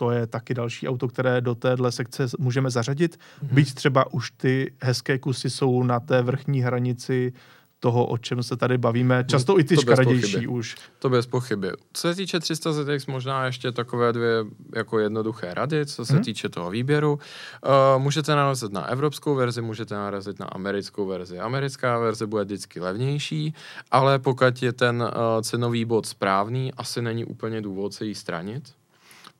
[0.00, 3.16] to je taky další auto, které do téhle sekce můžeme zařadit.
[3.16, 3.48] Mhm.
[3.50, 3.54] Mm-hmm.
[3.54, 7.32] Byť třeba už ty hezké kusy jsou na té vrchní hranici
[7.80, 9.24] toho, o čem se tady bavíme.
[9.28, 10.46] Často i ty pochyby.
[10.46, 10.76] už.
[10.98, 11.68] To bez pochyby.
[11.92, 14.44] Co se týče 300 ZX, možná ještě takové dvě
[14.76, 16.22] jako jednoduché rady, co se Mhm.
[16.24, 17.12] týče toho výběru.
[17.12, 21.38] Uh, můžete narazit na evropskou verzi, můžete narazit na americkou verzi.
[21.38, 23.54] Americká verze bude vždycky levnější,
[23.90, 25.08] ale pokud je ten uh,
[25.42, 28.79] cenový bod správný, asi není úplně důvod se jí stranit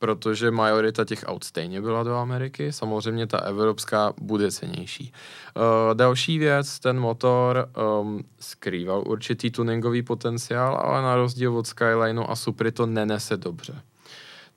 [0.01, 5.13] protože majorita těch aut stejně byla do Ameriky, samozřejmě ta evropská bude cenější.
[5.55, 7.69] Uh, další věc, ten motor
[8.01, 13.81] um, skrýval určitý tuningový potenciál, ale na rozdíl od Skylineu a Supry to nenese dobře.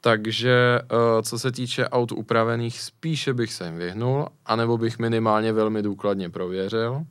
[0.01, 5.53] Takže uh, co se týče aut upravených, spíše bych se jim vyhnul, anebo bych minimálně
[5.53, 7.05] velmi důkladně prověřil.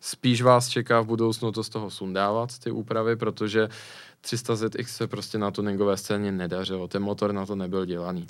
[0.00, 3.68] Spíš vás čeká v budoucnu to z toho sundávat, ty úpravy, protože
[4.24, 6.88] 300 ZX se prostě na tuningové scéně nedařilo.
[6.88, 8.26] Ten motor na to nebyl dělaný.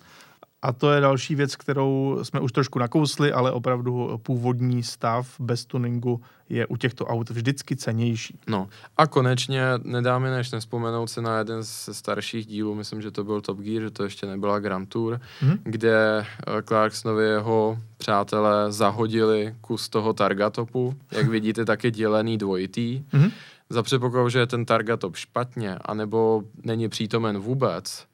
[0.63, 5.65] A to je další věc, kterou jsme už trošku nakousli, ale opravdu původní stav bez
[5.65, 8.39] tuningu je u těchto aut vždycky cenější.
[8.49, 13.25] No a konečně nedáme než nespomenout se na jeden ze starších dílů, myslím, že to
[13.25, 15.59] byl Top Gear, že to ještě nebyla Grand Tour, Mhm.
[15.63, 23.05] kde eh, Clarksonovi jeho přátelé zahodili kus toho Targatopu, jak vidíte, taky dělený dvojitý.
[23.13, 23.31] Mhm.
[23.71, 28.07] Za předpokladu, že je ten Targatop špatně, anebo není přítomen vůbec,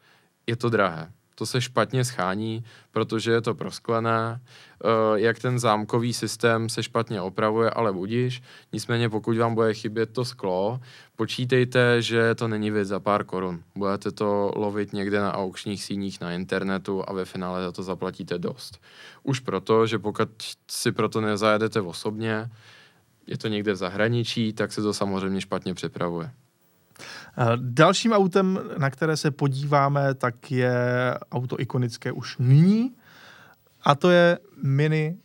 [0.46, 6.12] je to drahé to se špatně schání, protože je to prosklené, eh, jak ten zámkový
[6.12, 8.42] systém se špatně opravuje, ale budíš.
[8.72, 10.80] Nicméně pokud vám bude chybět to sklo,
[11.16, 13.62] počítejte, že to není věc za pár korun.
[13.74, 18.38] Budete to lovit někde na aukčních síních na internetu a ve finále za to zaplatíte
[18.38, 18.80] dost.
[19.22, 20.28] Už proto, že pokud
[20.70, 22.50] si proto nezajedete osobně,
[23.30, 26.30] je to někde v zahraničí, tak se to samozřejmě špatně připravuje.
[27.38, 30.74] Eh, dalším autem, na které se podíváme, tak je
[31.32, 32.94] auto ikonické už nyní
[33.82, 35.16] a to je Mini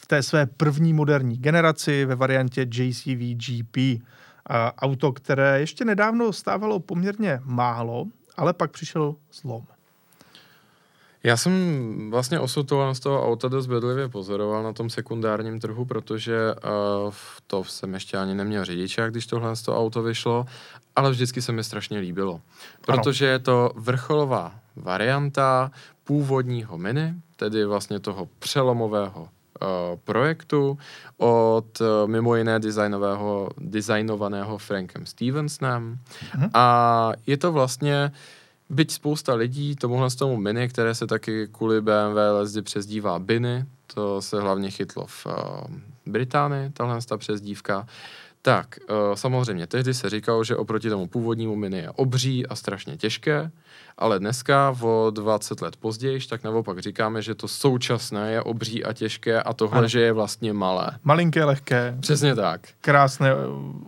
[0.00, 3.76] v té své první moderní generaci ve variantě JCV GP.
[3.76, 8.06] Eh, auto, které ještě nedávno stávalo poměrně málo,
[8.36, 9.66] ale pak přišel zlom.
[11.22, 11.52] Já jsem
[12.10, 17.12] vlastně osud z toho auta dost bedlivě pozoroval na tom sekundárním trhu, protože uh,
[17.46, 20.46] to jsem ještě ani neměl řidiče, když tohle z toho auto vyšlo,
[20.96, 22.40] ale vždycky se mi strašně líbilo.
[22.86, 23.32] Protože ano.
[23.32, 25.70] je to vrcholová varianta
[26.04, 29.28] původního mini, tedy vlastně toho přelomového uh,
[30.04, 30.78] projektu
[31.16, 35.98] od uh, mimo jiné designového, designovaného Frankem Stevensonem.
[36.34, 36.50] Mhm.
[36.54, 38.37] A je to vlastně uh,
[38.70, 43.64] Byť spousta lidí tomuhle z tomu Mini, které se taky kvůli BMW lezdy přezdívá Biny,
[43.94, 45.32] to se hlavně chytlo v uh,
[46.06, 47.86] Británii, tahle ta přezdívka,
[48.42, 52.96] tak, uh, samozřejmě, tehdy se říkalo, že oproti tomu původnímu mini je obří a strašně
[52.96, 53.50] těžké,
[53.98, 58.92] ale dneska, o 20 let později, tak naopak říkáme, že to současné je obří a
[58.92, 59.88] těžké a tohle, ano.
[59.88, 60.90] že je vlastně malé.
[61.04, 61.96] Malinké, lehké.
[62.00, 62.60] Přesně tak.
[62.80, 63.30] Krásné,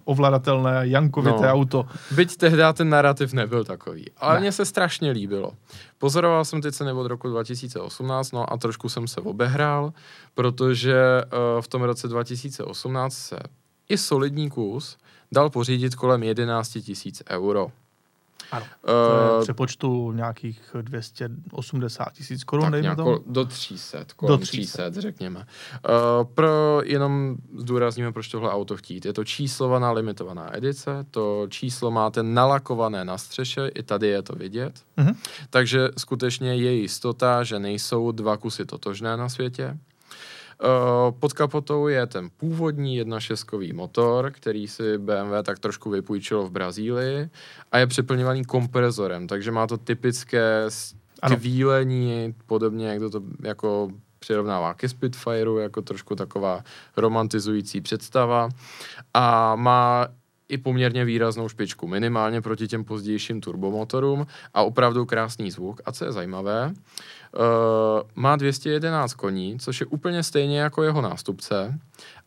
[0.05, 1.87] ovladatelné, jankovité no, auto.
[2.11, 4.41] Byť tehdy ten narrativ nebyl takový, ale ne.
[4.41, 5.53] mně se strašně líbilo.
[5.99, 9.93] Pozoroval jsem ty ceny od roku 2018, no a trošku jsem se obehrál,
[10.35, 10.95] protože
[11.25, 13.37] uh, v tom roce 2018 se
[13.91, 14.97] i solidní kus
[15.33, 17.73] dal pořídit kolem 11 tisíc euro.
[18.53, 24.91] Ano, to je přepočtu nějakých 280 tisíc korun, tak nějako do 300, kolem do 300,
[24.91, 25.39] 300 řekněme.
[25.39, 25.45] Uh,
[26.35, 29.05] pro, jenom zdůrazníme, proč tohle auto chtít.
[29.05, 34.33] Je to číslovaná limitovaná edice, to číslo máte nalakované na střeše, i tady je to
[34.33, 34.83] vidět.
[34.99, 35.17] Uh-huh.
[35.51, 39.79] Takže skutečně je jistota, že nejsou dva kusy totožné na světě.
[40.63, 46.51] Eh, pod kapotou je ten původní jednošeskový motor, který si BMW tak trošku vypůjčilo v
[46.51, 47.31] Brazílii
[47.73, 54.75] a je přeplňovaný komprezorem, takže má to typické skvílení, podobně jak to, to jako přirovnává
[54.75, 56.65] ke Spitfireu, jako trošku taková
[56.97, 58.49] romantizující představa.
[59.15, 60.07] A má
[60.51, 65.81] i poměrně výraznou špičku, minimálně proti těm pozdějším turbomotorům a opravdu krásný zvuk.
[65.85, 66.73] A co je zajímavé,
[67.35, 71.79] Uh, má 211 koní, což je úplně stejně jako jeho nástupce.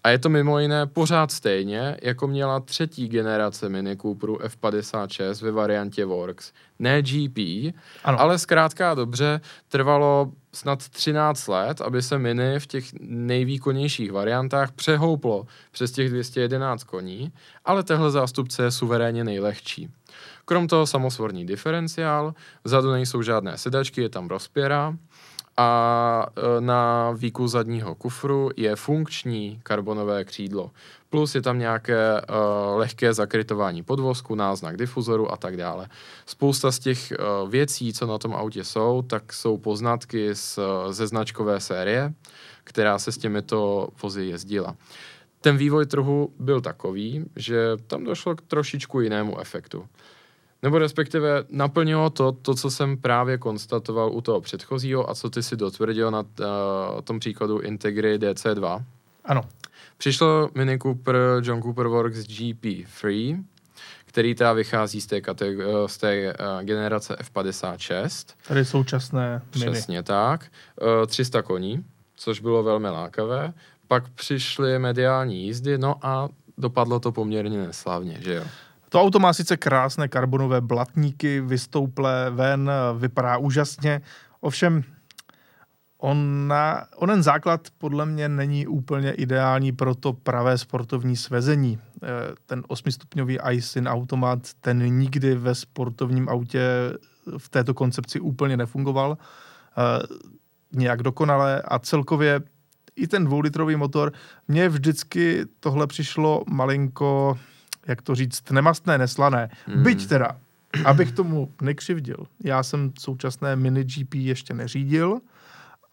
[0.03, 5.51] A je to mimo jiné pořád stejně, jako měla třetí generace Mini Cooperu F56 ve
[5.51, 6.51] variantě Works.
[6.79, 7.37] Ne GP,
[8.03, 8.21] ano.
[8.21, 15.45] ale zkrátka dobře trvalo snad 13 let, aby se Mini v těch nejvýkonnějších variantách přehouplo
[15.71, 17.31] přes těch 211 koní,
[17.65, 19.89] ale tehle zástupce je suverénně nejlehčí.
[20.45, 22.33] Krom toho samosvorný diferenciál,
[22.63, 24.97] vzadu nejsou žádné sedačky, je tam rozpěra
[25.57, 26.25] a
[26.57, 30.71] e, na výku zadního kufru je funkční karbonové křídlo.
[31.09, 35.87] Plus je tam nějaké uh, lehké zakrytování podvozku, náznak difuzoru a tak dále.
[36.25, 41.07] Spousta z těch uh, věcí, co na tom autě jsou, tak jsou poznatky z, ze
[41.07, 42.13] značkové série,
[42.63, 44.75] která se s těmito vozy jezdila.
[45.41, 49.85] Ten vývoj trhu byl takový, že tam došlo k trošičku jinému efektu.
[50.63, 55.43] Nebo respektive naplnilo to, to, co jsem právě konstatoval u toho předchozího a co ty
[55.43, 58.83] si dotvrdil na uh, tom příkladu Integri DC2.
[59.25, 59.41] Ano.
[59.97, 63.43] Přišlo Mini Cooper John Cooper Works GP3,
[64.05, 68.33] který teda vychází z té, kategor- z té uh, generace F56.
[68.47, 69.77] Tady současné Přesně mini.
[69.77, 70.45] Přesně tak.
[70.81, 71.85] Uh, 300 koní,
[72.15, 73.53] což bylo velmi lákavé.
[73.87, 78.43] Pak přišly mediální jízdy, no a dopadlo to poměrně neslavně, že jo?
[78.93, 84.01] To auto má sice krásné karbonové blatníky, vystouplé ven, vypadá úžasně,
[84.39, 84.83] ovšem
[85.97, 91.79] ona, onen základ podle mě není úplně ideální pro to pravé sportovní svezení.
[92.03, 92.07] Eh,
[92.45, 96.61] ten osmistupňový iSyn automat, ten nikdy ve sportovním autě
[97.37, 99.17] v této koncepci úplně nefungoval.
[99.17, 100.03] Eh,
[100.71, 102.41] nějak dokonale a celkově
[102.95, 104.13] i ten dvoulitrový motor,
[104.47, 107.37] mně vždycky tohle přišlo malinko
[107.87, 109.49] jak to říct, nemastné, neslané.
[109.65, 109.83] Hmm.
[109.83, 110.37] Byť teda,
[110.85, 115.19] abych tomu nekřivdil, já jsem současné mini GP ještě neřídil,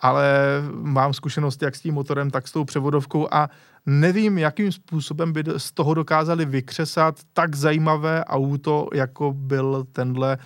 [0.01, 0.35] ale
[0.73, 3.51] mám zkušenosti jak s tím motorem, tak s tou převodovkou a
[3.87, 10.39] nevím, jakým způsobem by z toho dokázali vykřesat tak zajímavé auto, jako byl tenhle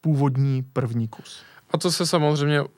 [0.00, 1.42] původní první kus.
[1.72, 2.68] A to se samozřejmě uh,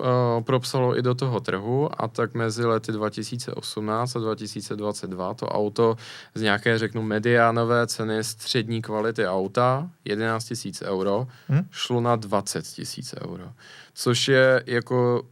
[0.40, 5.96] propsalo i do toho trhu a tak mezi lety 2018 a 2022 to auto
[6.34, 11.62] z nějaké, řeknu, mediánové ceny střední kvality auta, 11 tisíc euro, hmm?
[11.70, 13.52] šlo na 20 tisíc euro.
[13.94, 15.22] Což je jako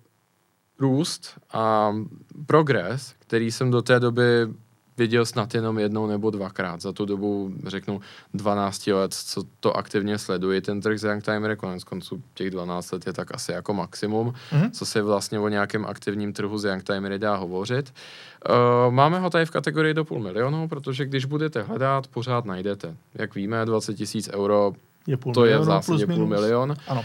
[0.79, 1.95] růst a
[2.47, 4.49] progres, který jsem do té doby
[4.99, 8.01] viděl snad jenom jednou nebo dvakrát za tu dobu, řeknu,
[8.35, 13.07] 12 let, co to aktivně sleduji, ten trh z Youngtimery, konec konců těch 12 let
[13.07, 14.71] je tak asi jako maximum, mm-hmm.
[14.71, 17.95] co se vlastně o nějakém aktivním trhu z Youngtimery dá hovořit.
[18.49, 22.97] Uh, máme ho tady v kategorii do půl milionu, protože když budete hledat, pořád najdete.
[23.15, 24.73] Jak víme, 20 tisíc euro
[25.07, 26.77] je půl to je v zásadě půl milion.
[26.89, 27.05] Ano.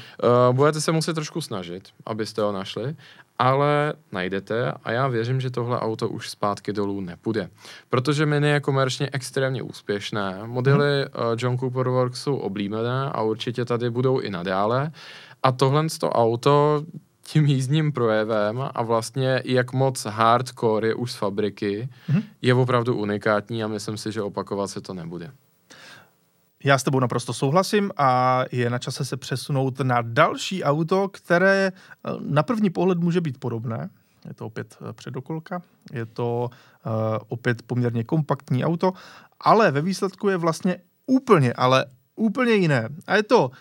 [0.50, 2.96] Uh, budete se muset trošku snažit, abyste ho našli,
[3.40, 7.50] ale najdete a já věřím, že tohle auto už zpátky dolů nepůjde.
[7.90, 11.28] Protože Mini je komerčně extrémně úspěšné, modely hmm.
[11.28, 14.92] uh, John Cooper Works jsou oblíbené a určitě tady budou i nadále.
[15.44, 16.84] A tohle to auto
[17.22, 22.24] tím jízdním projevem a vlastně jak moc hardcore je už z fabriky, hmm.
[22.42, 25.32] je opravdu unikátní a myslím si, že opakovat se to nebude.
[26.68, 31.72] Já s tebou naprosto souhlasím a je na čase se přesunout na další auto, které
[31.72, 33.90] eh, na první pohled může být podobné.
[34.26, 35.62] Je to opět eh, předokolka,
[35.94, 36.50] je to
[36.86, 36.92] uh,
[37.28, 38.94] opět poměrně kompaktní auto,
[39.40, 42.90] ale ve výsledku je vlastně úplně, ale úplně jiné.
[43.08, 43.52] A je to uh,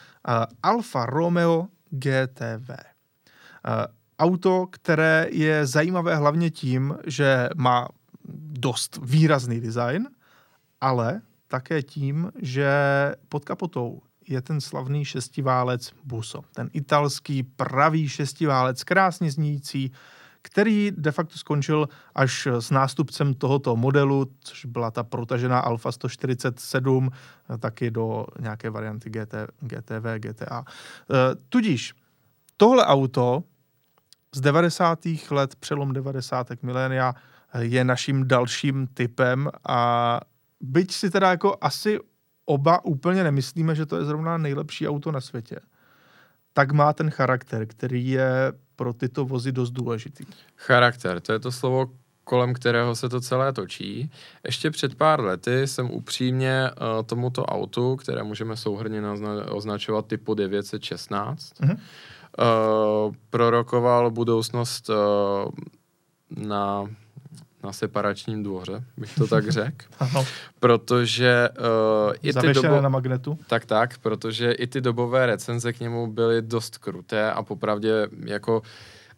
[0.62, 2.68] Alfa Romeo GTV.
[2.68, 2.74] Uh,
[4.18, 7.88] auto, které je zajímavé hlavně tím, že má
[8.58, 10.08] dost výrazný design,
[10.80, 12.70] ale také tím, že
[13.28, 16.42] pod kapotou je ten slavný šestiválec Buso.
[16.54, 19.92] Ten italský pravý šestiválec, krásně zníjící,
[20.42, 27.10] který de facto skončil až s nástupcem tohoto modelu, což byla ta protažená Alfa 147,
[27.58, 30.64] taky do nějaké varianty GT, GTV, GTA.
[30.64, 31.94] E, tudíž
[32.56, 33.42] tohle auto
[34.34, 34.98] z 90.
[35.30, 36.62] let, přelom 90.
[36.62, 37.14] milénia,
[37.58, 40.20] je naším dalším typem a
[40.60, 41.98] byť si teda jako asi
[42.44, 45.60] oba úplně nemyslíme, že to je zrovna nejlepší auto na světě,
[46.52, 50.24] tak má ten charakter, který je pro tyto vozy dost důležitý.
[50.56, 51.86] Charakter, to je to slovo,
[52.24, 54.10] kolem kterého se to celé točí.
[54.44, 60.34] Ještě před pár lety jsem upřímně uh, tomuto autu, které můžeme souhrně nazna- označovat typu
[60.34, 61.78] 916, mm-hmm.
[61.78, 64.96] uh, prorokoval budoucnost uh,
[66.46, 66.86] na
[67.66, 69.86] na separačním dvoře, bych to tak řekl.
[70.60, 71.48] Protože
[72.08, 72.80] uh, i ty dobo...
[72.80, 73.38] na magnetu.
[73.46, 78.62] Tak, tak, protože i ty dobové recenze k němu byly dost kruté a popravdě jako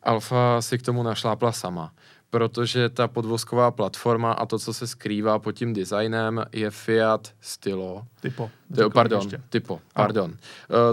[0.02, 1.92] Alfa si k tomu našlápla sama
[2.30, 8.06] protože ta podvozková platforma a to, co se skrývá pod tím designem, je Fiat Stilo.
[8.20, 8.50] Typo.
[8.94, 9.40] Pardon, ještě.
[9.48, 10.30] typo, pardon.
[10.30, 10.36] Uh,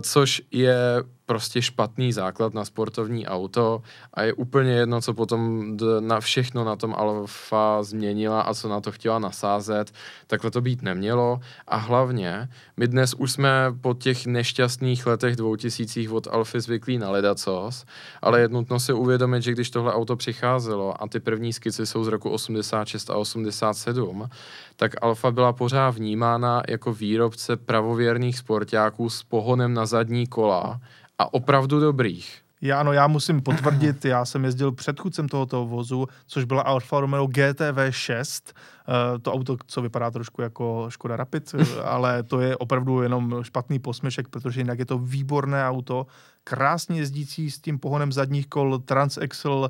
[0.01, 3.81] což je prostě špatný základ na sportovní auto
[4.13, 8.81] a je úplně jedno, co potom na všechno na tom Alfa změnila a co na
[8.81, 9.91] to chtěla nasázet.
[10.27, 16.11] Takhle to být nemělo a hlavně my dnes už jsme po těch nešťastných letech dvoutisících
[16.11, 17.85] od Alfy zvyklí na ledacos,
[18.21, 22.03] ale je nutno si uvědomit, že když tohle auto přicházelo a ty první skici jsou
[22.03, 24.29] z roku 86 a 87,
[24.75, 30.79] tak Alfa byla pořád vnímána jako výrobce pravověrných sportáků s pohonem na zadní kola
[31.17, 32.45] a opravdu dobrých.
[32.61, 37.27] Já, ano, já musím potvrdit, já jsem jezdil předchůdcem tohoto vozu, což byla Alfa Romeo
[37.27, 38.53] GTV 6,
[38.87, 43.79] uh, to auto, co vypadá trošku jako Škoda Rapid, ale to je opravdu jenom špatný
[43.79, 46.07] posměšek, protože jinak je to výborné auto,
[46.43, 49.69] krásně jezdící s tím pohonem zadních kol, transaxle,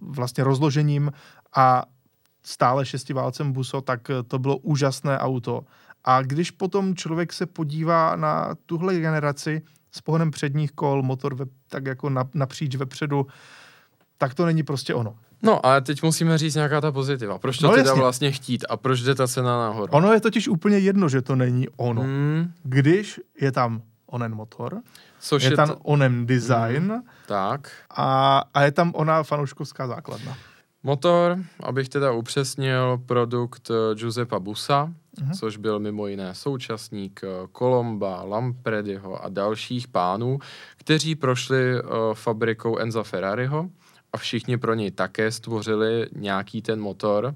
[0.00, 1.12] vlastně rozložením
[1.56, 1.84] a
[2.42, 5.64] stále šestiválcem Buso, tak to bylo úžasné auto.
[6.04, 11.44] A když potom člověk se podívá na tuhle generaci, s pohonem předních kol, motor ve,
[11.68, 13.26] tak jako napříč vepředu,
[14.18, 15.14] tak to není prostě ono.
[15.42, 17.38] No a teď musíme říct nějaká ta pozitiva.
[17.38, 18.00] Proč to no, teda jasně.
[18.00, 19.92] vlastně chtít a proč jde ta cena nahoru?
[19.92, 22.02] Ono je totiž úplně jedno, že to není ono.
[22.02, 22.52] Hmm.
[22.62, 24.80] Když je tam onen motor,
[25.20, 25.76] Což je, je tam to...
[25.76, 27.02] onen design hmm.
[27.26, 27.70] tak.
[27.90, 30.36] A, a je tam ona fanouškovská základna.
[30.82, 35.38] Motor, abych teda upřesnil, produkt eh, Giuseppa Busa, uh-huh.
[35.38, 37.20] což byl mimo jiné současník
[37.52, 40.38] Kolomba, eh, Lamprediho a dalších pánů,
[40.76, 43.70] kteří prošli uh, fabrikou Enza Ferrariho
[44.12, 47.34] a všichni pro něj také stvořili nějaký ten motor,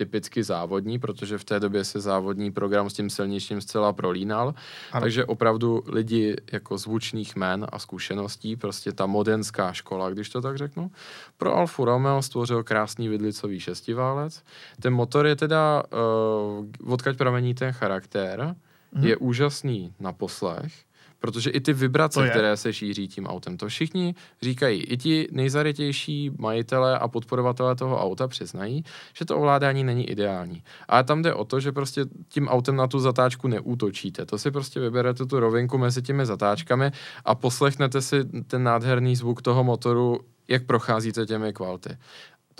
[0.00, 4.54] typicky závodní, protože v té době se závodní program s tím silničním zcela prolínal.
[4.92, 5.00] Ano.
[5.00, 10.56] Takže opravdu lidi jako zvučných men a zkušeností, prostě ta modernská škola, když to tak
[10.56, 10.90] řeknu,
[11.36, 14.42] pro Alfa Romeo stvořil krásný vidlicový šestiválec.
[14.80, 18.56] Ten motor je teda, uh, odkaď pramení ten charakter,
[18.92, 19.04] mm.
[19.04, 20.72] je úžasný na poslech,
[21.20, 24.82] Protože i ty vibrace, které se šíří tím autem, to všichni říkají.
[24.82, 30.62] I ti nejzarytější majitelé a podporovatelé toho auta přiznají, že to ovládání není ideální.
[30.88, 34.26] Ale tam jde o to, že prostě tím autem na tu zatáčku neútočíte.
[34.26, 36.90] To si prostě vyberete tu rovinku mezi těmi zatáčkami
[37.24, 41.96] a poslechnete si ten nádherný zvuk toho motoru jak procházíte těmi kvalty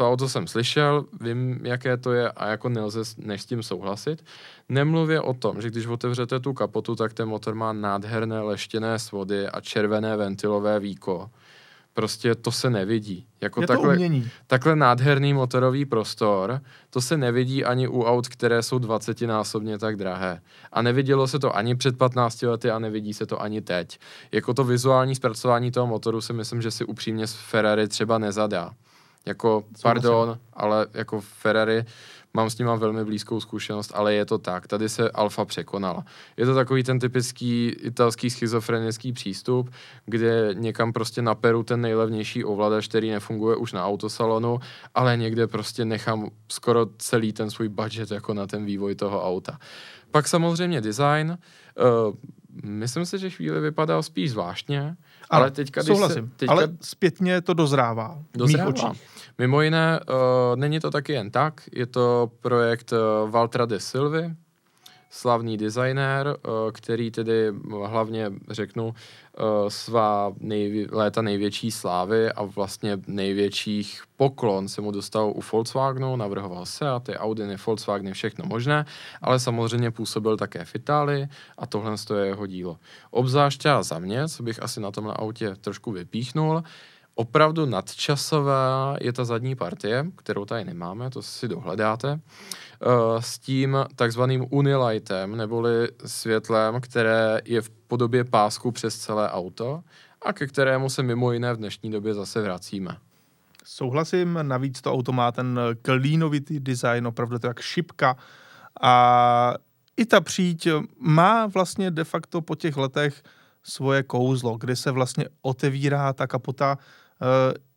[0.01, 4.25] to auto jsem slyšel, vím, jaké to je a jako nelze než s tím souhlasit.
[4.69, 9.49] Nemluvě o tom, že když otevřete tu kapotu, tak ten motor má nádherné leštěné svody
[9.49, 11.31] a červené ventilové víko.
[11.95, 13.27] Prostě to se nevidí.
[13.41, 14.31] Jako je takhle, to umění.
[14.47, 20.41] takhle nádherný motorový prostor, to se nevidí ani u aut, které jsou 20násobně tak drahé.
[20.73, 23.99] A nevidělo se to ani před 15 lety a nevidí se to ani teď.
[24.33, 28.73] Jako to vizuální zpracování toho motoru si myslím, že si upřímně z Ferrari třeba nezadá.
[29.27, 30.47] Jako, Co pardon, myslím?
[30.53, 31.85] ale jako Ferrari
[32.35, 34.67] mám s ním velmi blízkou zkušenost, ale je to tak.
[34.67, 36.05] Tady se Alfa překonala.
[36.37, 39.71] Je to takový ten typický italský schizofrenický přístup,
[40.07, 44.59] kde někam prostě naperu ten nejlevnější ovladač, který nefunguje už na autosalonu,
[44.95, 49.59] ale někde prostě nechám skoro celý ten svůj budget jako na ten vývoj toho auta.
[50.11, 51.39] Pak samozřejmě design.
[52.09, 52.15] Uh,
[52.65, 54.97] myslím si, že chvíli vypadal spíš zvláštně,
[55.31, 56.53] ale teďka, když souhlasím, se, teďka...
[56.53, 58.23] ale zpětně to dozrává.
[58.35, 58.93] Dozrává.
[59.39, 60.17] Mimo jiné, uh,
[60.57, 64.35] není to taky jen tak, je to projekt uh, Valtra de Silvy,
[65.11, 67.53] slavný designér, uh, který tedy
[67.87, 68.93] hlavně řeknu uh,
[69.69, 76.67] svá nejvě- léta největší slávy a vlastně největších poklon se mu dostal u Volkswagenu, navrhoval
[76.67, 78.85] Seaty, Audiny, Volkswageny, všechno možné,
[79.23, 82.79] ale samozřejmě působil také v Itálii a tohle je jeho dílo.
[83.11, 86.63] Obzvlášť za mě, co bych asi na tomhle autě trošku vypíchnul,
[87.21, 93.77] opravdu nadčasová je ta zadní partie, kterou tady nemáme, to si dohledáte, uh, s tím
[93.97, 99.83] takzvaným unilightem, neboli světlem, které je v podobě pásku přes celé auto
[100.23, 102.97] a ke kterému se mimo jiné v dnešní době zase vracíme.
[103.65, 108.17] Souhlasím, navíc to auto má ten klínovitý design, opravdu to jak šipka
[108.81, 109.55] a
[109.97, 110.69] i ta příď
[110.99, 113.23] má vlastně de facto po těch letech
[113.63, 116.79] svoje kouzlo, kde se vlastně otevírá ta kapota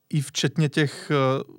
[0.09, 1.55] i včetně těch uh,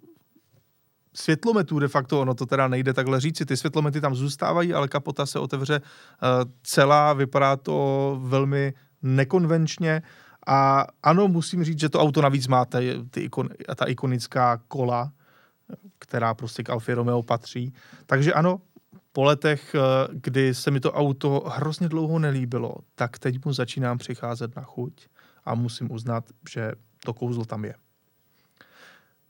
[1.15, 5.27] světlometů de facto, ono to teda nejde takhle říci, ty světlomety tam zůstávají, ale kapota
[5.27, 10.03] se otevře uh, celá, vypadá to velmi nekonvenčně
[10.47, 15.13] a ano, musím říct, že to auto navíc má ty, ty ikon, ta ikonická kola,
[15.99, 17.73] která prostě k Alfa Romeo patří.
[18.07, 18.61] Takže ano,
[19.13, 19.77] po letech,
[20.13, 25.07] kdy se mi to auto hrozně dlouho nelíbilo, tak teď mu začínám přicházet na chuť
[25.45, 26.73] a musím uznat, že
[27.05, 27.75] to kouzlo tam je.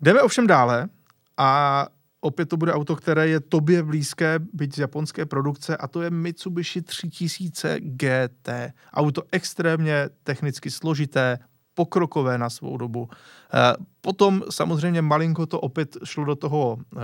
[0.01, 0.89] Jdeme ovšem dále
[1.37, 1.87] a
[2.21, 6.11] opět to bude auto, které je tobě blízké, byť z japonské produkce, a to je
[6.11, 8.49] Mitsubishi 3000 GT.
[8.95, 11.39] Auto extrémně technicky složité,
[11.75, 13.09] pokrokové na svou dobu.
[13.55, 17.01] Eh, potom samozřejmě malinko to opět šlo do toho eh,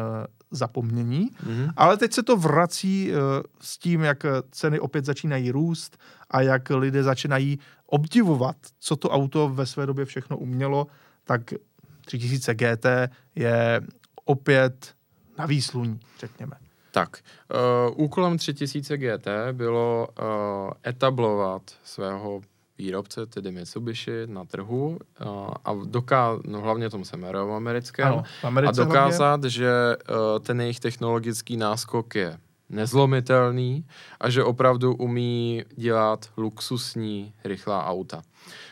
[0.50, 1.72] zapomnění, mm-hmm.
[1.76, 3.16] ale teď se to vrací eh,
[3.60, 5.98] s tím, jak ceny opět začínají růst
[6.30, 7.58] a jak lidé začínají
[7.90, 10.86] obdivovat, co to auto ve své době všechno umělo,
[11.24, 11.40] tak
[12.04, 12.86] 3000 GT
[13.34, 13.80] je
[14.24, 14.94] opět
[15.38, 16.56] na výsluní, řekněme.
[16.92, 17.18] Tak,
[17.88, 20.24] uh, úkolem 3000 GT bylo uh,
[20.86, 22.40] etablovat svého
[22.78, 28.22] výrobce, tedy Mitsubishi, na trhu uh, a dokázat, no hlavně tomu se v americkém, ano,
[28.42, 29.50] a dokázat, hlavně.
[29.50, 32.38] že uh, ten jejich technologický náskok je
[32.70, 33.84] nezlomitelný
[34.20, 38.22] a že opravdu umí dělat luxusní, rychlá auta.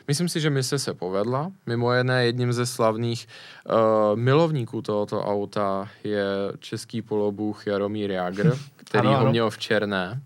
[0.08, 1.52] Myslím si, že mise se povedla.
[1.66, 3.74] Mimo jiné jedním ze slavných uh,
[4.18, 6.24] milovníků tohoto auta je
[6.58, 9.26] český polobůh Jaromír Jágr, který ano, ano.
[9.26, 10.20] ho měl v černé.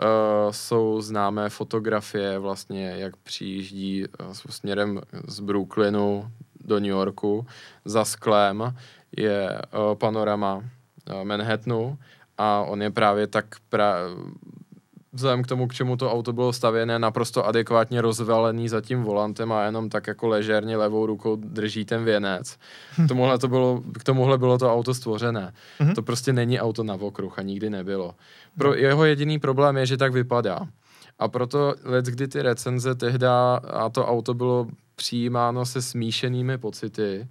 [0.00, 6.30] Uh, jsou známé fotografie vlastně, jak přijíždí uh, směrem z Brooklynu
[6.64, 7.46] do New Yorku.
[7.84, 8.74] Za sklem
[9.16, 11.98] je uh, panorama uh, Manhattanu
[12.38, 13.96] a on je právě tak pra,
[15.12, 19.52] vzhledem k tomu, k čemu to auto bylo stavěné, naprosto adekvátně rozvalený za tím volantem
[19.52, 22.58] a jenom tak jako ležérně levou rukou drží ten věnec.
[22.98, 23.08] Hm.
[23.08, 25.52] Tomuhle to bylo, k tomuhle bylo to auto stvořené.
[25.80, 25.94] Mm-hmm.
[25.94, 28.14] To prostě není auto na okruh a nikdy nebylo.
[28.58, 28.74] Pro hm.
[28.76, 30.60] jeho jediný problém je, že tak vypadá.
[31.18, 34.66] A proto let, kdy ty recenze tehda a to auto bylo
[34.96, 37.28] přijímáno se smíšenými pocity,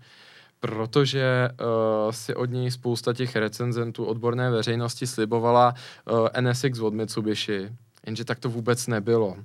[0.64, 5.74] protože uh, si od něj spousta těch recenzentů odborné veřejnosti slibovala
[6.12, 7.70] uh, NSX od Mitsubishi,
[8.06, 9.36] jenže tak to vůbec nebylo.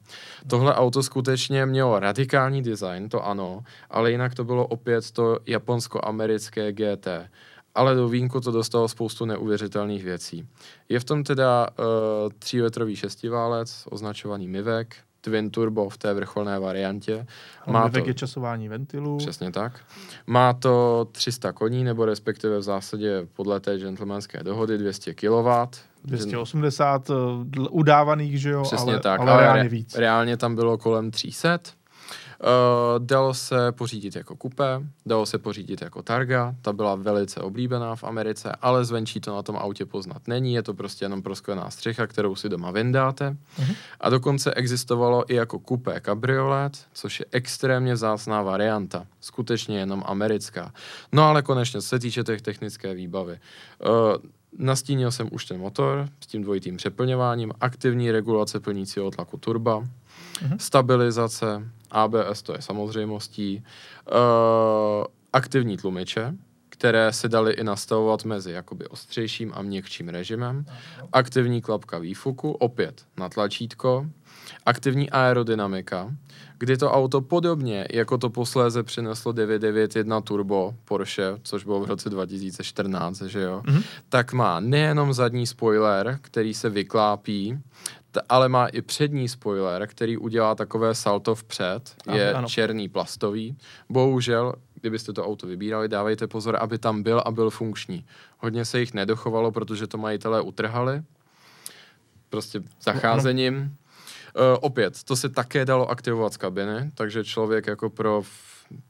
[0.46, 6.72] Tohle auto skutečně mělo radikální design, to ano, ale jinak to bylo opět to japonsko-americké
[6.72, 7.08] GT
[7.74, 10.48] ale do vínku to dostalo spoustu neuvěřitelných věcí.
[10.88, 11.84] Je v tom teda uh,
[12.38, 14.96] tříletrový šestiválec, označovaný Mivek,
[15.28, 17.26] Twin Turbo v té vrcholné variantě.
[17.66, 19.18] Má to, je časování ventilů.
[19.18, 19.80] Přesně tak.
[20.26, 25.48] Má to 300 koní, nebo respektive v zásadě podle té gentlemanské dohody 200 kW.
[26.04, 27.10] 280
[27.70, 28.62] udávaných, že jo?
[28.62, 29.94] Přesně ale, tak, ale, ale reálně víc.
[29.96, 31.58] Reálně tam bylo kolem 300.
[32.40, 37.96] Uh, dalo se pořídit jako kupé, dalo se pořídit jako targa, ta byla velice oblíbená
[37.96, 41.70] v Americe, ale zvenčí to na tom autě poznat není, je to prostě jenom prosklená
[41.70, 43.36] střecha, kterou si doma vyndáte.
[43.58, 43.76] Uh-huh.
[44.00, 50.72] A dokonce existovalo i jako kupé kabriolet, což je extrémně vzácná varianta, skutečně jenom americká.
[51.12, 53.38] No ale konečně, co se týče těch technické výbavy.
[53.86, 54.16] Uh,
[54.58, 59.84] Nastínil jsem už ten motor s tím dvojitým přeplňováním, aktivní regulace plnícího tlaku turba,
[60.42, 60.56] uh-huh.
[60.58, 63.64] stabilizace, ABS to je samozřejmostí,
[64.12, 66.34] uh, aktivní tlumiče,
[66.68, 70.66] které se daly i nastavovat mezi jakoby ostřejším a měkčím režimem,
[71.12, 74.06] aktivní klapka výfuku, opět na tlačítko,
[74.66, 76.10] aktivní aerodynamika,
[76.58, 82.10] kdy to auto podobně, jako to posléze přineslo 991 Turbo Porsche, což bylo v roce
[82.10, 83.82] 2014, že jo, mm-hmm.
[84.08, 87.58] tak má nejenom zadní spoiler, který se vyklápí,
[88.28, 92.48] ale má i přední spoiler, který udělá takové salto vpřed, je ano.
[92.48, 93.56] černý plastový.
[93.88, 98.06] Bohužel, kdybyste to auto vybírali, dávejte pozor, aby tam byl a byl funkční.
[98.38, 101.02] Hodně se jich nedochovalo, protože to majitelé utrhali,
[102.30, 103.76] prostě zacházením.
[104.36, 108.22] Uh, opět, to se také dalo aktivovat z kabiny, takže člověk jako pro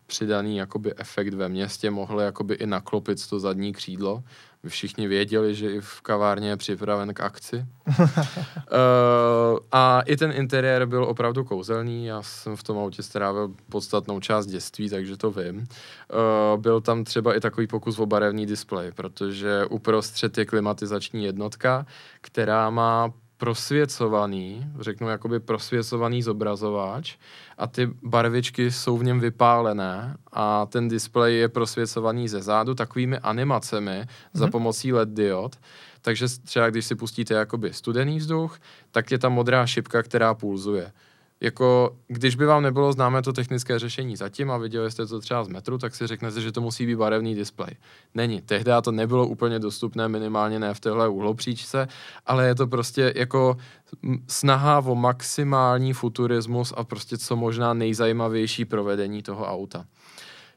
[0.07, 4.23] přidaný jakoby efekt ve městě mohl jakoby i naklopit to zadní křídlo.
[4.67, 7.67] Všichni věděli, že i v kavárně je připraven k akci.
[7.99, 8.05] uh,
[9.73, 14.47] a i ten interiér byl opravdu kouzelný, já jsem v tom autě strávil podstatnou část
[14.47, 15.59] dětství, takže to vím.
[15.59, 21.87] Uh, byl tam třeba i takový pokus o barevný displej, protože uprostřed je klimatizační jednotka,
[22.21, 27.17] která má prosvěcovaný, řeknu jakoby prosvěcovaný zobrazováč
[27.59, 33.19] a ty barvičky jsou v něm vypálené a ten displej je prosvěcovaný ze zádu takovými
[33.19, 34.39] animacemi mm-hmm.
[34.39, 34.53] za mhm.
[34.53, 35.57] pomocí LED diod.
[36.01, 38.59] Takže třeba když si pustíte jakoby studený vzduch,
[38.91, 40.93] tak je tam modrá šipka, která pulzuje
[41.41, 45.45] jako, když by vám nebylo známé to technické řešení zatím a viděli jste to třeba
[45.45, 47.77] z metru, tak si řeknete, že to musí být barevný displej.
[48.15, 48.41] Není.
[48.41, 51.89] Tehdy to nebylo úplně dostupné, minimálně ne v téhle úhlopříčce,
[52.27, 53.57] ale je to prostě jako
[54.29, 59.85] snaha o maximální futurismus a prostě co možná nejzajímavější provedení toho auta.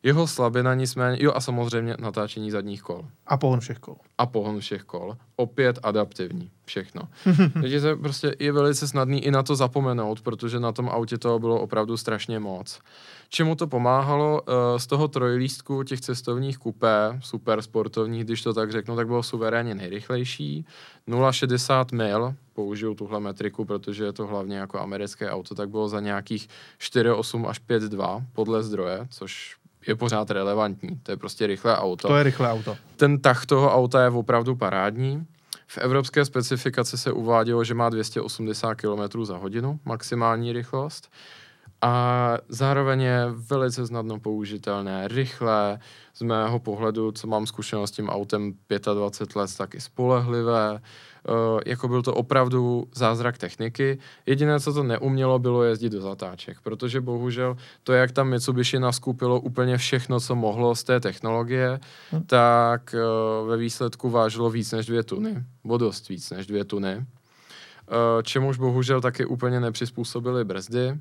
[0.03, 3.05] Jeho slabina nicméně, jo a samozřejmě natáčení zadních kol.
[3.27, 3.95] A pohon všech kol.
[4.17, 5.17] A pohon všech kol.
[5.35, 7.01] Opět adaptivní, všechno.
[7.61, 11.39] Takže to prostě je velice snadný i na to zapomenout, protože na tom autě toho
[11.39, 12.79] bylo opravdu strašně moc.
[13.29, 14.41] Čemu to pomáhalo?
[14.47, 19.23] Eh, z toho trojlístku těch cestovních kupé, super sportovních, když to tak řeknu, tak bylo
[19.23, 20.65] suverénně nejrychlejší.
[21.07, 25.99] 0,60 mil, použiju tuhle metriku, protože je to hlavně jako americké auto, tak bylo za
[25.99, 26.47] nějakých
[26.79, 30.99] 4,8 až 5,2 podle zdroje, což je pořád relevantní.
[31.03, 32.07] To je prostě rychlé auto.
[32.07, 32.77] To je rychlé auto.
[32.95, 35.25] Ten tah toho auta je opravdu parádní.
[35.67, 41.09] V evropské specifikaci se uvádělo, že má 280 km za hodinu maximální rychlost
[41.82, 45.79] a zároveň je velice snadno použitelné, rychlé,
[46.13, 48.53] z mého pohledu, co mám zkušenost s tím autem
[48.93, 50.82] 25 let, tak i spolehlivé,
[51.30, 53.99] Uh, jako byl to opravdu zázrak techniky.
[54.26, 59.39] Jediné, co to neumělo, bylo jezdit do zatáček, protože bohužel to, jak tam Mitsubishi naskupilo
[59.39, 61.80] úplně všechno, co mohlo z té technologie,
[62.11, 62.24] hmm.
[62.24, 66.95] tak uh, ve výsledku vážilo víc než dvě tuny, o dost víc než dvě tuny.
[66.95, 67.03] Uh,
[68.24, 70.99] čemuž bohužel taky úplně nepřizpůsobili brzdy,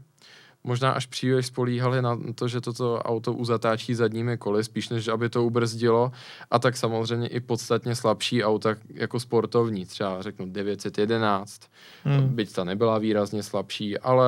[0.65, 5.29] možná až příliš spolíhali na to, že toto auto uzatáčí zadními koly, spíš než aby
[5.29, 6.13] to ubrzdilo.
[6.51, 11.63] A tak samozřejmě i podstatně slabší auta jako sportovní, třeba řeknu 911,
[12.05, 12.29] hmm.
[12.29, 14.25] byť ta nebyla výrazně slabší, ale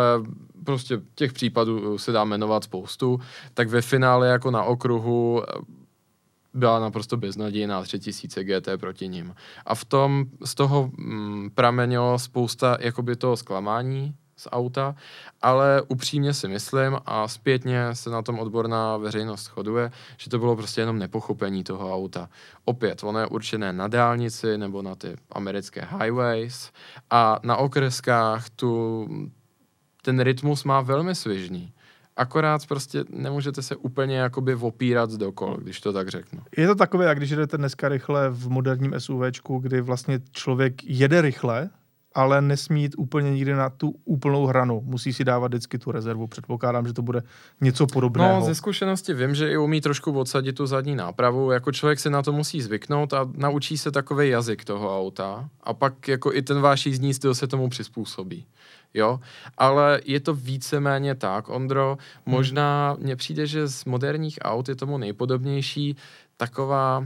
[0.64, 3.20] prostě těch případů se dá jmenovat spoustu.
[3.54, 5.42] Tak ve finále jako na okruhu
[6.54, 9.34] byla naprosto beznadějná 3000 GT proti ním.
[9.66, 14.94] A v tom, z toho mm, pramenilo spousta jakoby toho zklamání, z auta,
[15.42, 20.56] ale upřímně si myslím a zpětně se na tom odborná veřejnost shoduje, že to bylo
[20.56, 22.28] prostě jenom nepochopení toho auta.
[22.64, 26.70] Opět, ono je určené na dálnici nebo na ty americké highways
[27.10, 29.08] a na okreskách tu,
[30.02, 31.72] ten rytmus má velmi svižný
[32.16, 36.40] akorát prostě nemůžete se úplně jakoby opírat dokol, když to tak řeknu.
[36.56, 41.20] Je to takové, jak když jdete dneska rychle v moderním SUVčku, kdy vlastně člověk jede
[41.20, 41.70] rychle,
[42.14, 44.82] ale nesmí jít úplně nikdy na tu úplnou hranu.
[44.84, 46.26] Musí si dávat vždycky tu rezervu.
[46.26, 47.22] Předpokládám, že to bude
[47.60, 48.40] něco podobného.
[48.40, 51.50] No, ze zkušenosti vím, že i umí trošku odsadit tu zadní nápravu.
[51.50, 55.48] Jako člověk se na to musí zvyknout a naučí se takový jazyk toho auta.
[55.62, 58.46] A pak jako i ten váš jízdní styl se tomu přizpůsobí.
[58.94, 59.20] Jo,
[59.58, 64.98] ale je to víceméně tak, Ondro, možná mně přijde, že z moderních aut je tomu
[64.98, 65.96] nejpodobnější
[66.36, 67.04] taková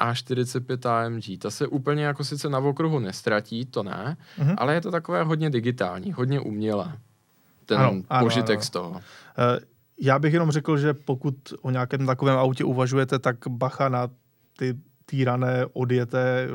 [0.00, 1.38] a45 AMG.
[1.38, 4.54] Ta se úplně jako sice na okruhu nestratí, to ne, mm-hmm.
[4.58, 6.98] ale je to takové hodně digitální, hodně umělé.
[7.66, 8.64] Ten ano, ano, požitek ano.
[8.64, 8.90] z toho.
[8.90, 9.00] Uh,
[10.00, 14.08] já bych jenom řekl, že pokud o nějakém takovém autě uvažujete, tak bacha na
[14.58, 14.78] ty
[15.10, 16.48] týrané, odjeté,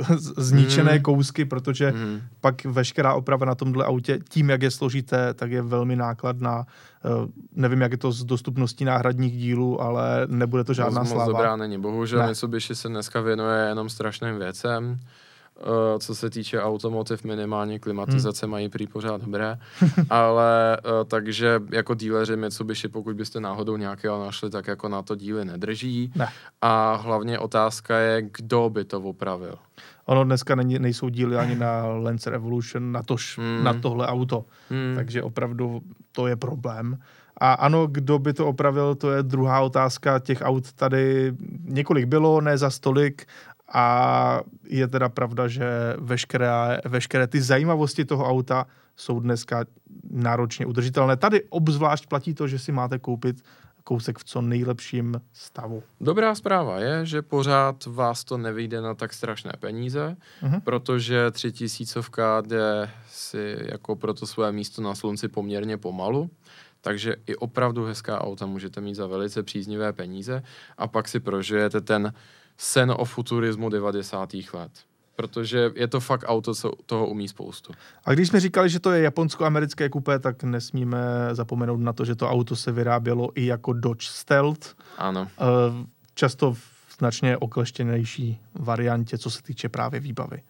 [0.00, 1.02] eh, zničené mm.
[1.02, 2.20] kousky, protože mm.
[2.40, 6.66] pak veškerá oprava na tomhle autě, tím, jak je složité, tak je velmi nákladná.
[6.66, 7.08] Eh,
[7.56, 11.24] nevím, jak je to s dostupností náhradních dílů, ale nebude to žádná moc, sláva.
[11.24, 11.80] Moc dobrá není.
[11.80, 12.26] Bohužel ne.
[12.26, 14.98] Mitsubishi se dneska věnuje jenom strašným věcem.
[15.60, 18.50] Uh, co se týče automotiv, minimálně klimatizace hmm.
[18.50, 19.58] mají prý pořád dobré,
[20.10, 25.16] ale uh, takže jako díleři Mitsubishi, pokud byste náhodou nějakého našli, tak jako na to
[25.16, 26.12] díly nedrží.
[26.16, 26.28] Ne.
[26.62, 29.54] A hlavně otázka je, kdo by to opravil.
[30.06, 33.64] Ono dneska není, nejsou díly ani na Lancer Evolution, na, tož, hmm.
[33.64, 34.44] na tohle auto.
[34.70, 34.92] Hmm.
[34.94, 35.80] Takže opravdu
[36.12, 36.98] to je problém.
[37.36, 40.18] A ano, kdo by to opravil, to je druhá otázka.
[40.18, 41.32] Těch aut tady
[41.64, 43.26] několik bylo, ne za stolik
[43.72, 48.66] a je teda pravda, že veškeré, veškeré ty zajímavosti toho auta
[48.96, 49.64] jsou dneska
[50.10, 51.16] náročně udržitelné.
[51.16, 53.42] Tady obzvlášť platí to, že si máte koupit
[53.84, 55.82] kousek v co nejlepším stavu.
[56.00, 60.60] Dobrá zpráva je, že pořád vás to nevyjde na tak strašné peníze, uh-huh.
[60.60, 66.30] protože třitisícovka jde si jako pro to své místo na slunci poměrně pomalu.
[66.80, 70.42] Takže i opravdu hezká auta můžete mít za velice příznivé peníze
[70.78, 72.12] a pak si prožijete ten
[72.60, 74.34] sen o futurismu 90.
[74.52, 74.70] let.
[75.16, 77.72] Protože je to fakt auto, co toho umí spoustu.
[78.04, 80.98] A když jsme říkali, že to je japonsko-americké kupé, tak nesmíme
[81.32, 84.76] zapomenout na to, že to auto se vyrábělo i jako Dodge Stealth.
[84.98, 85.28] Ano.
[85.38, 85.44] Eh,
[86.14, 86.60] často v
[86.98, 90.42] značně okleštěnější variantě, co se týče právě výbavy.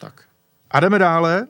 [0.00, 0.24] Tak.
[0.70, 1.46] A jdeme dále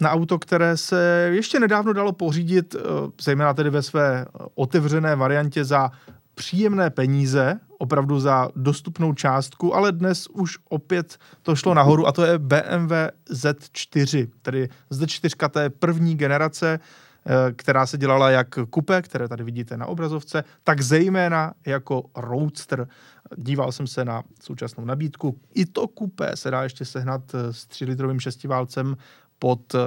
[0.00, 2.80] na auto, které se ještě nedávno dalo pořídit, eh,
[3.20, 5.90] zejména tedy ve své otevřené variantě za
[6.34, 12.24] příjemné peníze, opravdu za dostupnou částku, ale dnes už opět to šlo nahoru a to
[12.24, 12.92] je BMW
[13.30, 16.80] Z4, tedy Z4 té první generace,
[17.26, 22.88] eh, která se dělala jak kupe, které tady vidíte na obrazovce, tak zejména jako roadster.
[23.36, 25.40] Díval jsem se na současnou nabídku.
[25.54, 28.96] I to kupé se dá ještě sehnat eh, s 3-litrovým šestiválcem
[29.38, 29.78] pod eh,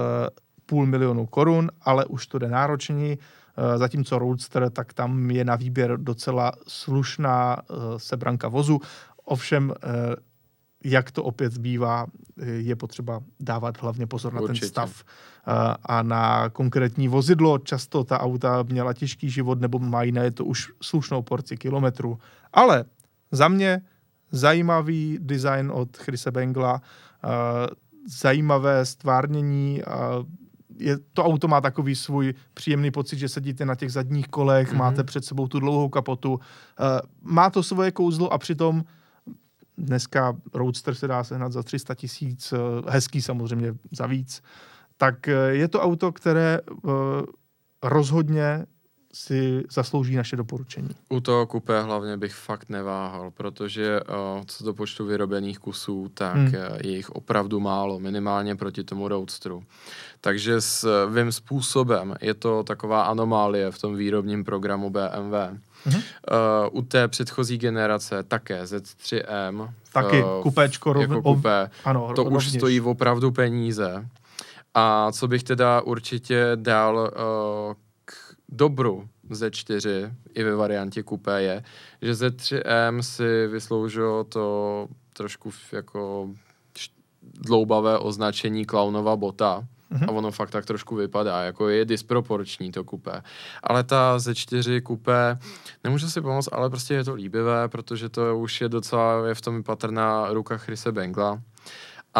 [0.66, 3.18] půl milionu korun, ale už to jde náročněji.
[3.58, 8.80] Eh, zatímco Roadster, tak tam je na výběr docela slušná eh, sebranka vozu.
[9.24, 10.16] Ovšem, eh,
[10.84, 12.06] jak to opět bývá,
[12.42, 14.60] je potřeba dávat hlavně pozor na Určitě.
[14.60, 15.04] ten stav
[15.82, 17.58] a na konkrétní vozidlo.
[17.58, 22.18] Často ta auta měla těžký život nebo mají na je to už slušnou porci kilometrů.
[22.52, 22.84] Ale
[23.30, 23.82] za mě
[24.30, 26.82] zajímavý design od Chrise Bengla,
[28.06, 29.82] zajímavé stvárnění,
[30.78, 34.76] je, to auto má takový svůj příjemný pocit, že sedíte na těch zadních kolech, mm-hmm.
[34.76, 36.32] máte před sebou tu dlouhou kapotu.
[36.32, 36.40] Uh,
[37.22, 38.84] má to svoje kouzlo a přitom
[39.78, 42.58] dneska Roadster se dá sehnat za 300 tisíc, uh,
[42.88, 44.42] hezký samozřejmě za víc.
[44.96, 46.60] Tak uh, je to auto, které
[47.82, 48.66] rozhodně
[49.12, 50.88] si zaslouží naše doporučení.
[51.08, 56.36] U toho kupé hlavně bych fakt neváhal, protože uh, co do počtu vyrobených kusů, tak
[56.36, 56.54] hmm.
[56.84, 59.62] je jich opravdu málo, minimálně proti tomu Roadsteru.
[60.20, 65.34] Takže svým způsobem je to taková anomálie v tom výrobním programu BMW.
[65.86, 66.02] Mm-hmm.
[66.70, 69.70] Uh, u té předchozí generace také Z3M.
[69.92, 71.70] Taky uh, kupéčko rov, jako kupé.
[71.84, 72.46] Ano, to rovněž.
[72.46, 74.08] už stojí opravdu peníze.
[74.74, 77.74] A co bych teda určitě dal uh,
[78.48, 81.62] dobru Z4 i ve variantě kupé je,
[82.02, 86.30] že Z3M si vysloužilo to trošku jako
[87.22, 90.04] dloubavé označení klaunova bota, Mm-hmm.
[90.08, 93.22] A ono fakt tak trošku vypadá, jako je disproporční to kupé.
[93.62, 95.38] Ale ta Z4 kupé,
[95.84, 99.40] nemůžu si pomoct, ale prostě je to líbivé, protože to už je docela, je v
[99.40, 101.42] tom patrná ruka Chrise Bengla.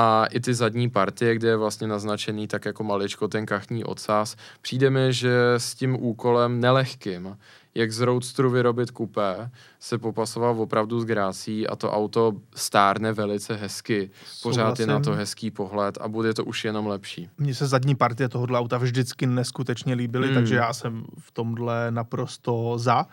[0.01, 4.37] A i ty zadní partie, kde je vlastně naznačený tak jako maličko ten kachní odsaz,
[4.63, 7.37] přijde mi, že s tím úkolem nelehkým
[7.75, 13.55] jak z Roadsteru vyrobit kupé, se popasoval opravdu s grácí a to auto stárne velice
[13.55, 14.11] hezky.
[14.43, 14.83] Pořád Souhlasím.
[14.83, 17.29] je na to hezký pohled a bude to už jenom lepší.
[17.39, 20.35] Mně se zadní partie tohohle auta vždycky neskutečně líbily, Hmm.
[20.35, 23.07] takže já jsem v tomhle naprosto za.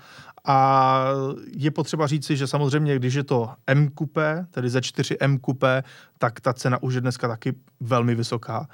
[0.45, 1.07] A
[1.57, 5.83] je potřeba říci, že samozřejmě, když je to M kupé, tedy ze 4 M kupé,
[6.17, 8.67] tak ta cena už je dneska taky velmi vysoká.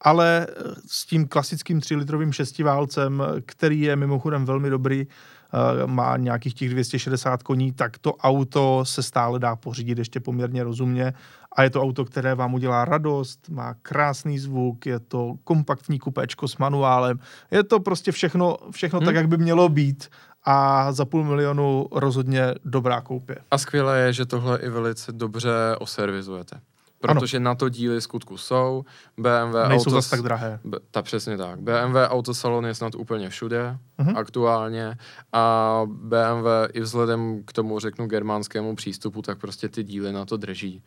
[0.00, 6.54] Ale eh, s tím klasickým 3-litrovým šestiválcem, který je mimochodem velmi dobrý, eh, má nějakých
[6.54, 11.12] těch 260 koní, tak to auto se stále dá pořídit ještě poměrně rozumně
[11.56, 16.48] a je to auto, které vám udělá radost, má krásný zvuk, je to kompaktní kupéčko
[16.48, 17.18] s manuálem,
[17.50, 19.06] je to prostě všechno, všechno Hmm.
[19.06, 20.08] tak, jak by mělo být
[20.44, 23.36] a za půl milionu rozhodně dobrá koupě.
[23.50, 26.60] A skvělé je, že tohle i velice dobře oservizujete.
[27.00, 28.84] Protože na to díly skutku jsou.
[29.18, 29.92] BMW Nejsou Autos...
[29.92, 30.58] zase tak drahé.
[30.64, 31.60] B- ta přesně tak.
[31.60, 34.16] BMW autosalon je snad úplně všude Mhm.
[34.16, 34.96] aktuálně
[35.32, 40.36] a BMW i vzhledem k tomu, řeknu, germánskému přístupu, tak prostě ty díly na to
[40.36, 40.82] drží.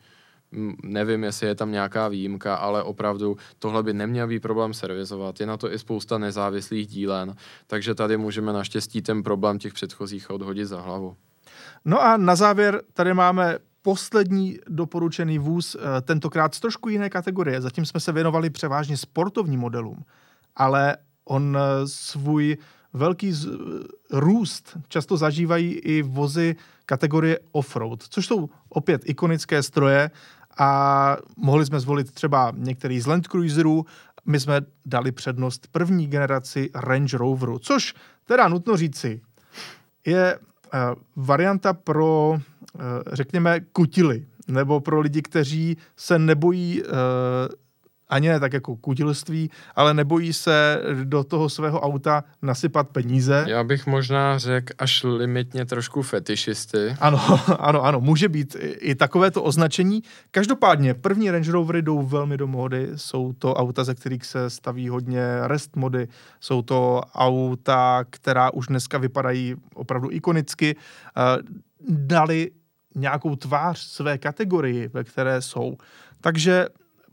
[0.82, 5.40] Nevím, jestli je tam nějaká výjimka, ale opravdu tohle by neměl být problém servisovat.
[5.40, 7.34] Je na to i spousta nezávislých dílen,
[7.66, 11.16] takže tady můžeme naštěstí ten problém těch předchozích odhodit za hlavu.
[11.84, 17.60] No a na závěr tady máme poslední doporučený vůz, eh, tentokrát z trošku jiné kategorie.
[17.60, 20.04] Zatím jsme se věnovali převážně sportovním modelům,
[20.56, 22.56] ale on eh, svůj
[22.92, 23.48] velký z,
[24.10, 30.10] růst často zažívají i vozy kategorie offroad, což jsou opět ikonické stroje
[30.58, 33.86] a mohli jsme zvolit třeba některý z Land Cruiserů,
[34.26, 37.94] my jsme dali přednost první generaci Range Roveru, což
[38.24, 39.20] teda nutno říci,
[40.06, 40.78] je eh,
[41.16, 42.40] varianta pro,
[42.78, 42.80] eh,
[43.12, 46.88] řekněme, kutily, nebo pro lidi, kteří se nebojí eh,
[48.08, 53.44] ani ne tak jako kutilství, ale nebojí se do toho svého auta nasypat peníze.
[53.48, 56.96] Já bych možná řekl až limitně trošku fetišisty.
[57.00, 60.02] Ano, ano, ano, může být i, takovéto označení.
[60.30, 64.88] Každopádně první Range Rovery jdou velmi do módy, jsou to auta, ze kterých se staví
[64.88, 66.08] hodně rest mody,
[66.40, 71.20] jsou to auta, která už dneska vypadají opravdu ikonicky, eh,
[71.88, 72.50] dali
[72.94, 75.76] nějakou tvář své kategorii, ve které jsou.
[76.20, 76.66] Takže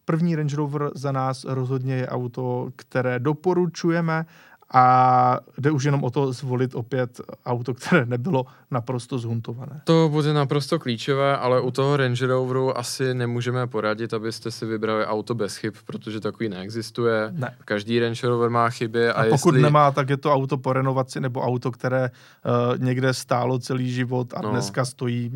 [0.06, 4.26] první Range Rover za nás rozhodně je auto, které doporučujeme
[4.74, 9.82] a jde už jenom o to zvolit opět auto, které nebylo naprosto zhuntované.
[9.84, 15.06] To bude naprosto klíčové, ale u toho Range Roveru asi nemůžeme poradit, abyste si vybrali
[15.06, 17.28] auto bez chyb, protože takový neexistuje.
[17.32, 17.56] Ne.
[17.66, 19.62] Každý Range Rover má chyby a, A pokud jestli...
[19.62, 24.34] nemá, tak je to auto po renovaci nebo auto, které uh, někde stálo celý život
[24.34, 24.52] a No.
[24.52, 25.32] dneska stojí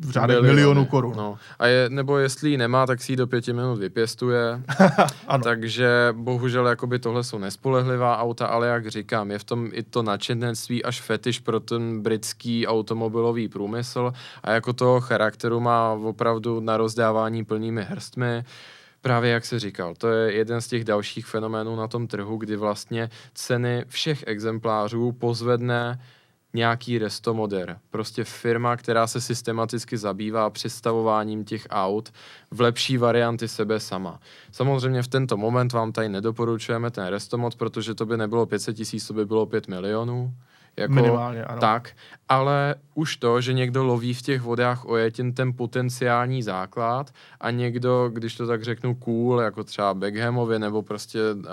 [0.00, 1.12] v řádech miliony, milionů korun.
[1.16, 1.36] No.
[1.58, 4.60] A je, nebo jestli ji nemá, tak si ji do pěti minut vypěstuje.
[5.42, 10.02] Takže bohužel jakoby tohle jsou nespolehlivá auta, ale jak říkám, je v tom i to
[10.02, 14.12] nadšenectví až fetiš pro ten britský automobilový průmysl
[14.42, 18.44] a jako toho charakteru má opravdu na rozdávání plnými hrstmi.
[19.00, 22.56] Právě jak se říkal, to je jeden z těch dalších fenoménů na tom trhu, kdy
[22.56, 26.00] vlastně ceny všech exemplářů pozvedne
[26.54, 27.78] nějaký restomoder.
[27.90, 32.12] Prostě firma, která se systematicky zabývá přestavováním těch aut
[32.50, 34.20] v lepší varianty sebe sama.
[34.52, 39.06] Samozřejmě v tento moment vám tady nedoporučujeme ten restomod, protože to by nebylo 500 tisíc,
[39.06, 40.34] to by bylo 5 milionů.
[40.76, 41.60] Jako, Minimálně, ano.
[41.60, 41.90] Tak,
[42.28, 47.10] ale už to, že někdo loví v těch vodách ojetin ten potenciální základ
[47.40, 51.44] a někdo, když to tak řeknu cool, jako třeba Beckhamovi nebo prostě uh,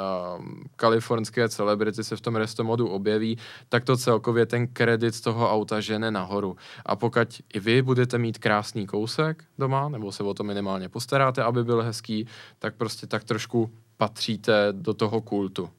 [0.76, 3.38] kalifornské celebrity se v tom restomodu objeví,
[3.70, 6.56] tak to celkově ten kredit z toho auta žene nahoru.
[6.86, 11.44] A pokud i vy budete mít krásný kousek doma, nebo se o to minimálně postaráte,
[11.44, 12.28] aby byl hezký,
[12.60, 15.70] tak prostě tak trošku patříte do toho kultu.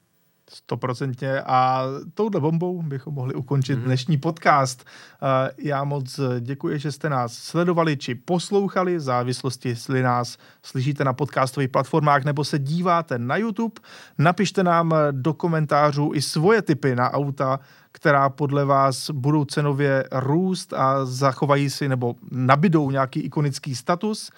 [0.54, 1.84] Stoprocentně a
[2.14, 3.84] touhle bombou bychom mohli ukončit Mhm.
[3.84, 4.84] dnešní podcast.
[5.22, 11.04] Eh, Já moc děkuji, že jste nás sledovali či poslouchali, v závislosti, jestli nás slyšíte
[11.04, 13.74] na podcastových platformách nebo se díváte na YouTube.
[14.18, 17.60] Napište nám do komentářů i svoje tipy na auta,
[17.92, 24.30] která podle vás budou cenově růst a zachovají si nebo nabidou nějaký ikonický status.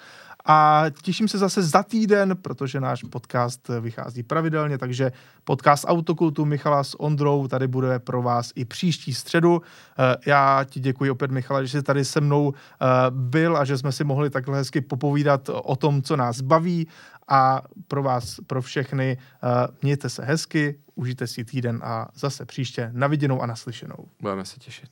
[0.45, 5.11] A těším se zase za týden, protože náš podcast vychází pravidelně, takže
[5.43, 9.61] podcast Autokultu Michala s Ondrou tady bude pro vás i příští středu.
[9.99, 13.77] Eh, Já ti děkuji opět, Michale, že jsi tady se mnou eh, byl a že
[13.77, 16.87] jsme si mohli takhle hezky popovídat o tom, co nás baví
[17.27, 19.47] a pro vás, pro všechny, eh,
[19.81, 24.07] mějte se hezky, užijte si týden a zase příště na viděnou a naslyšenou.
[24.21, 24.89] Budeme se těšit.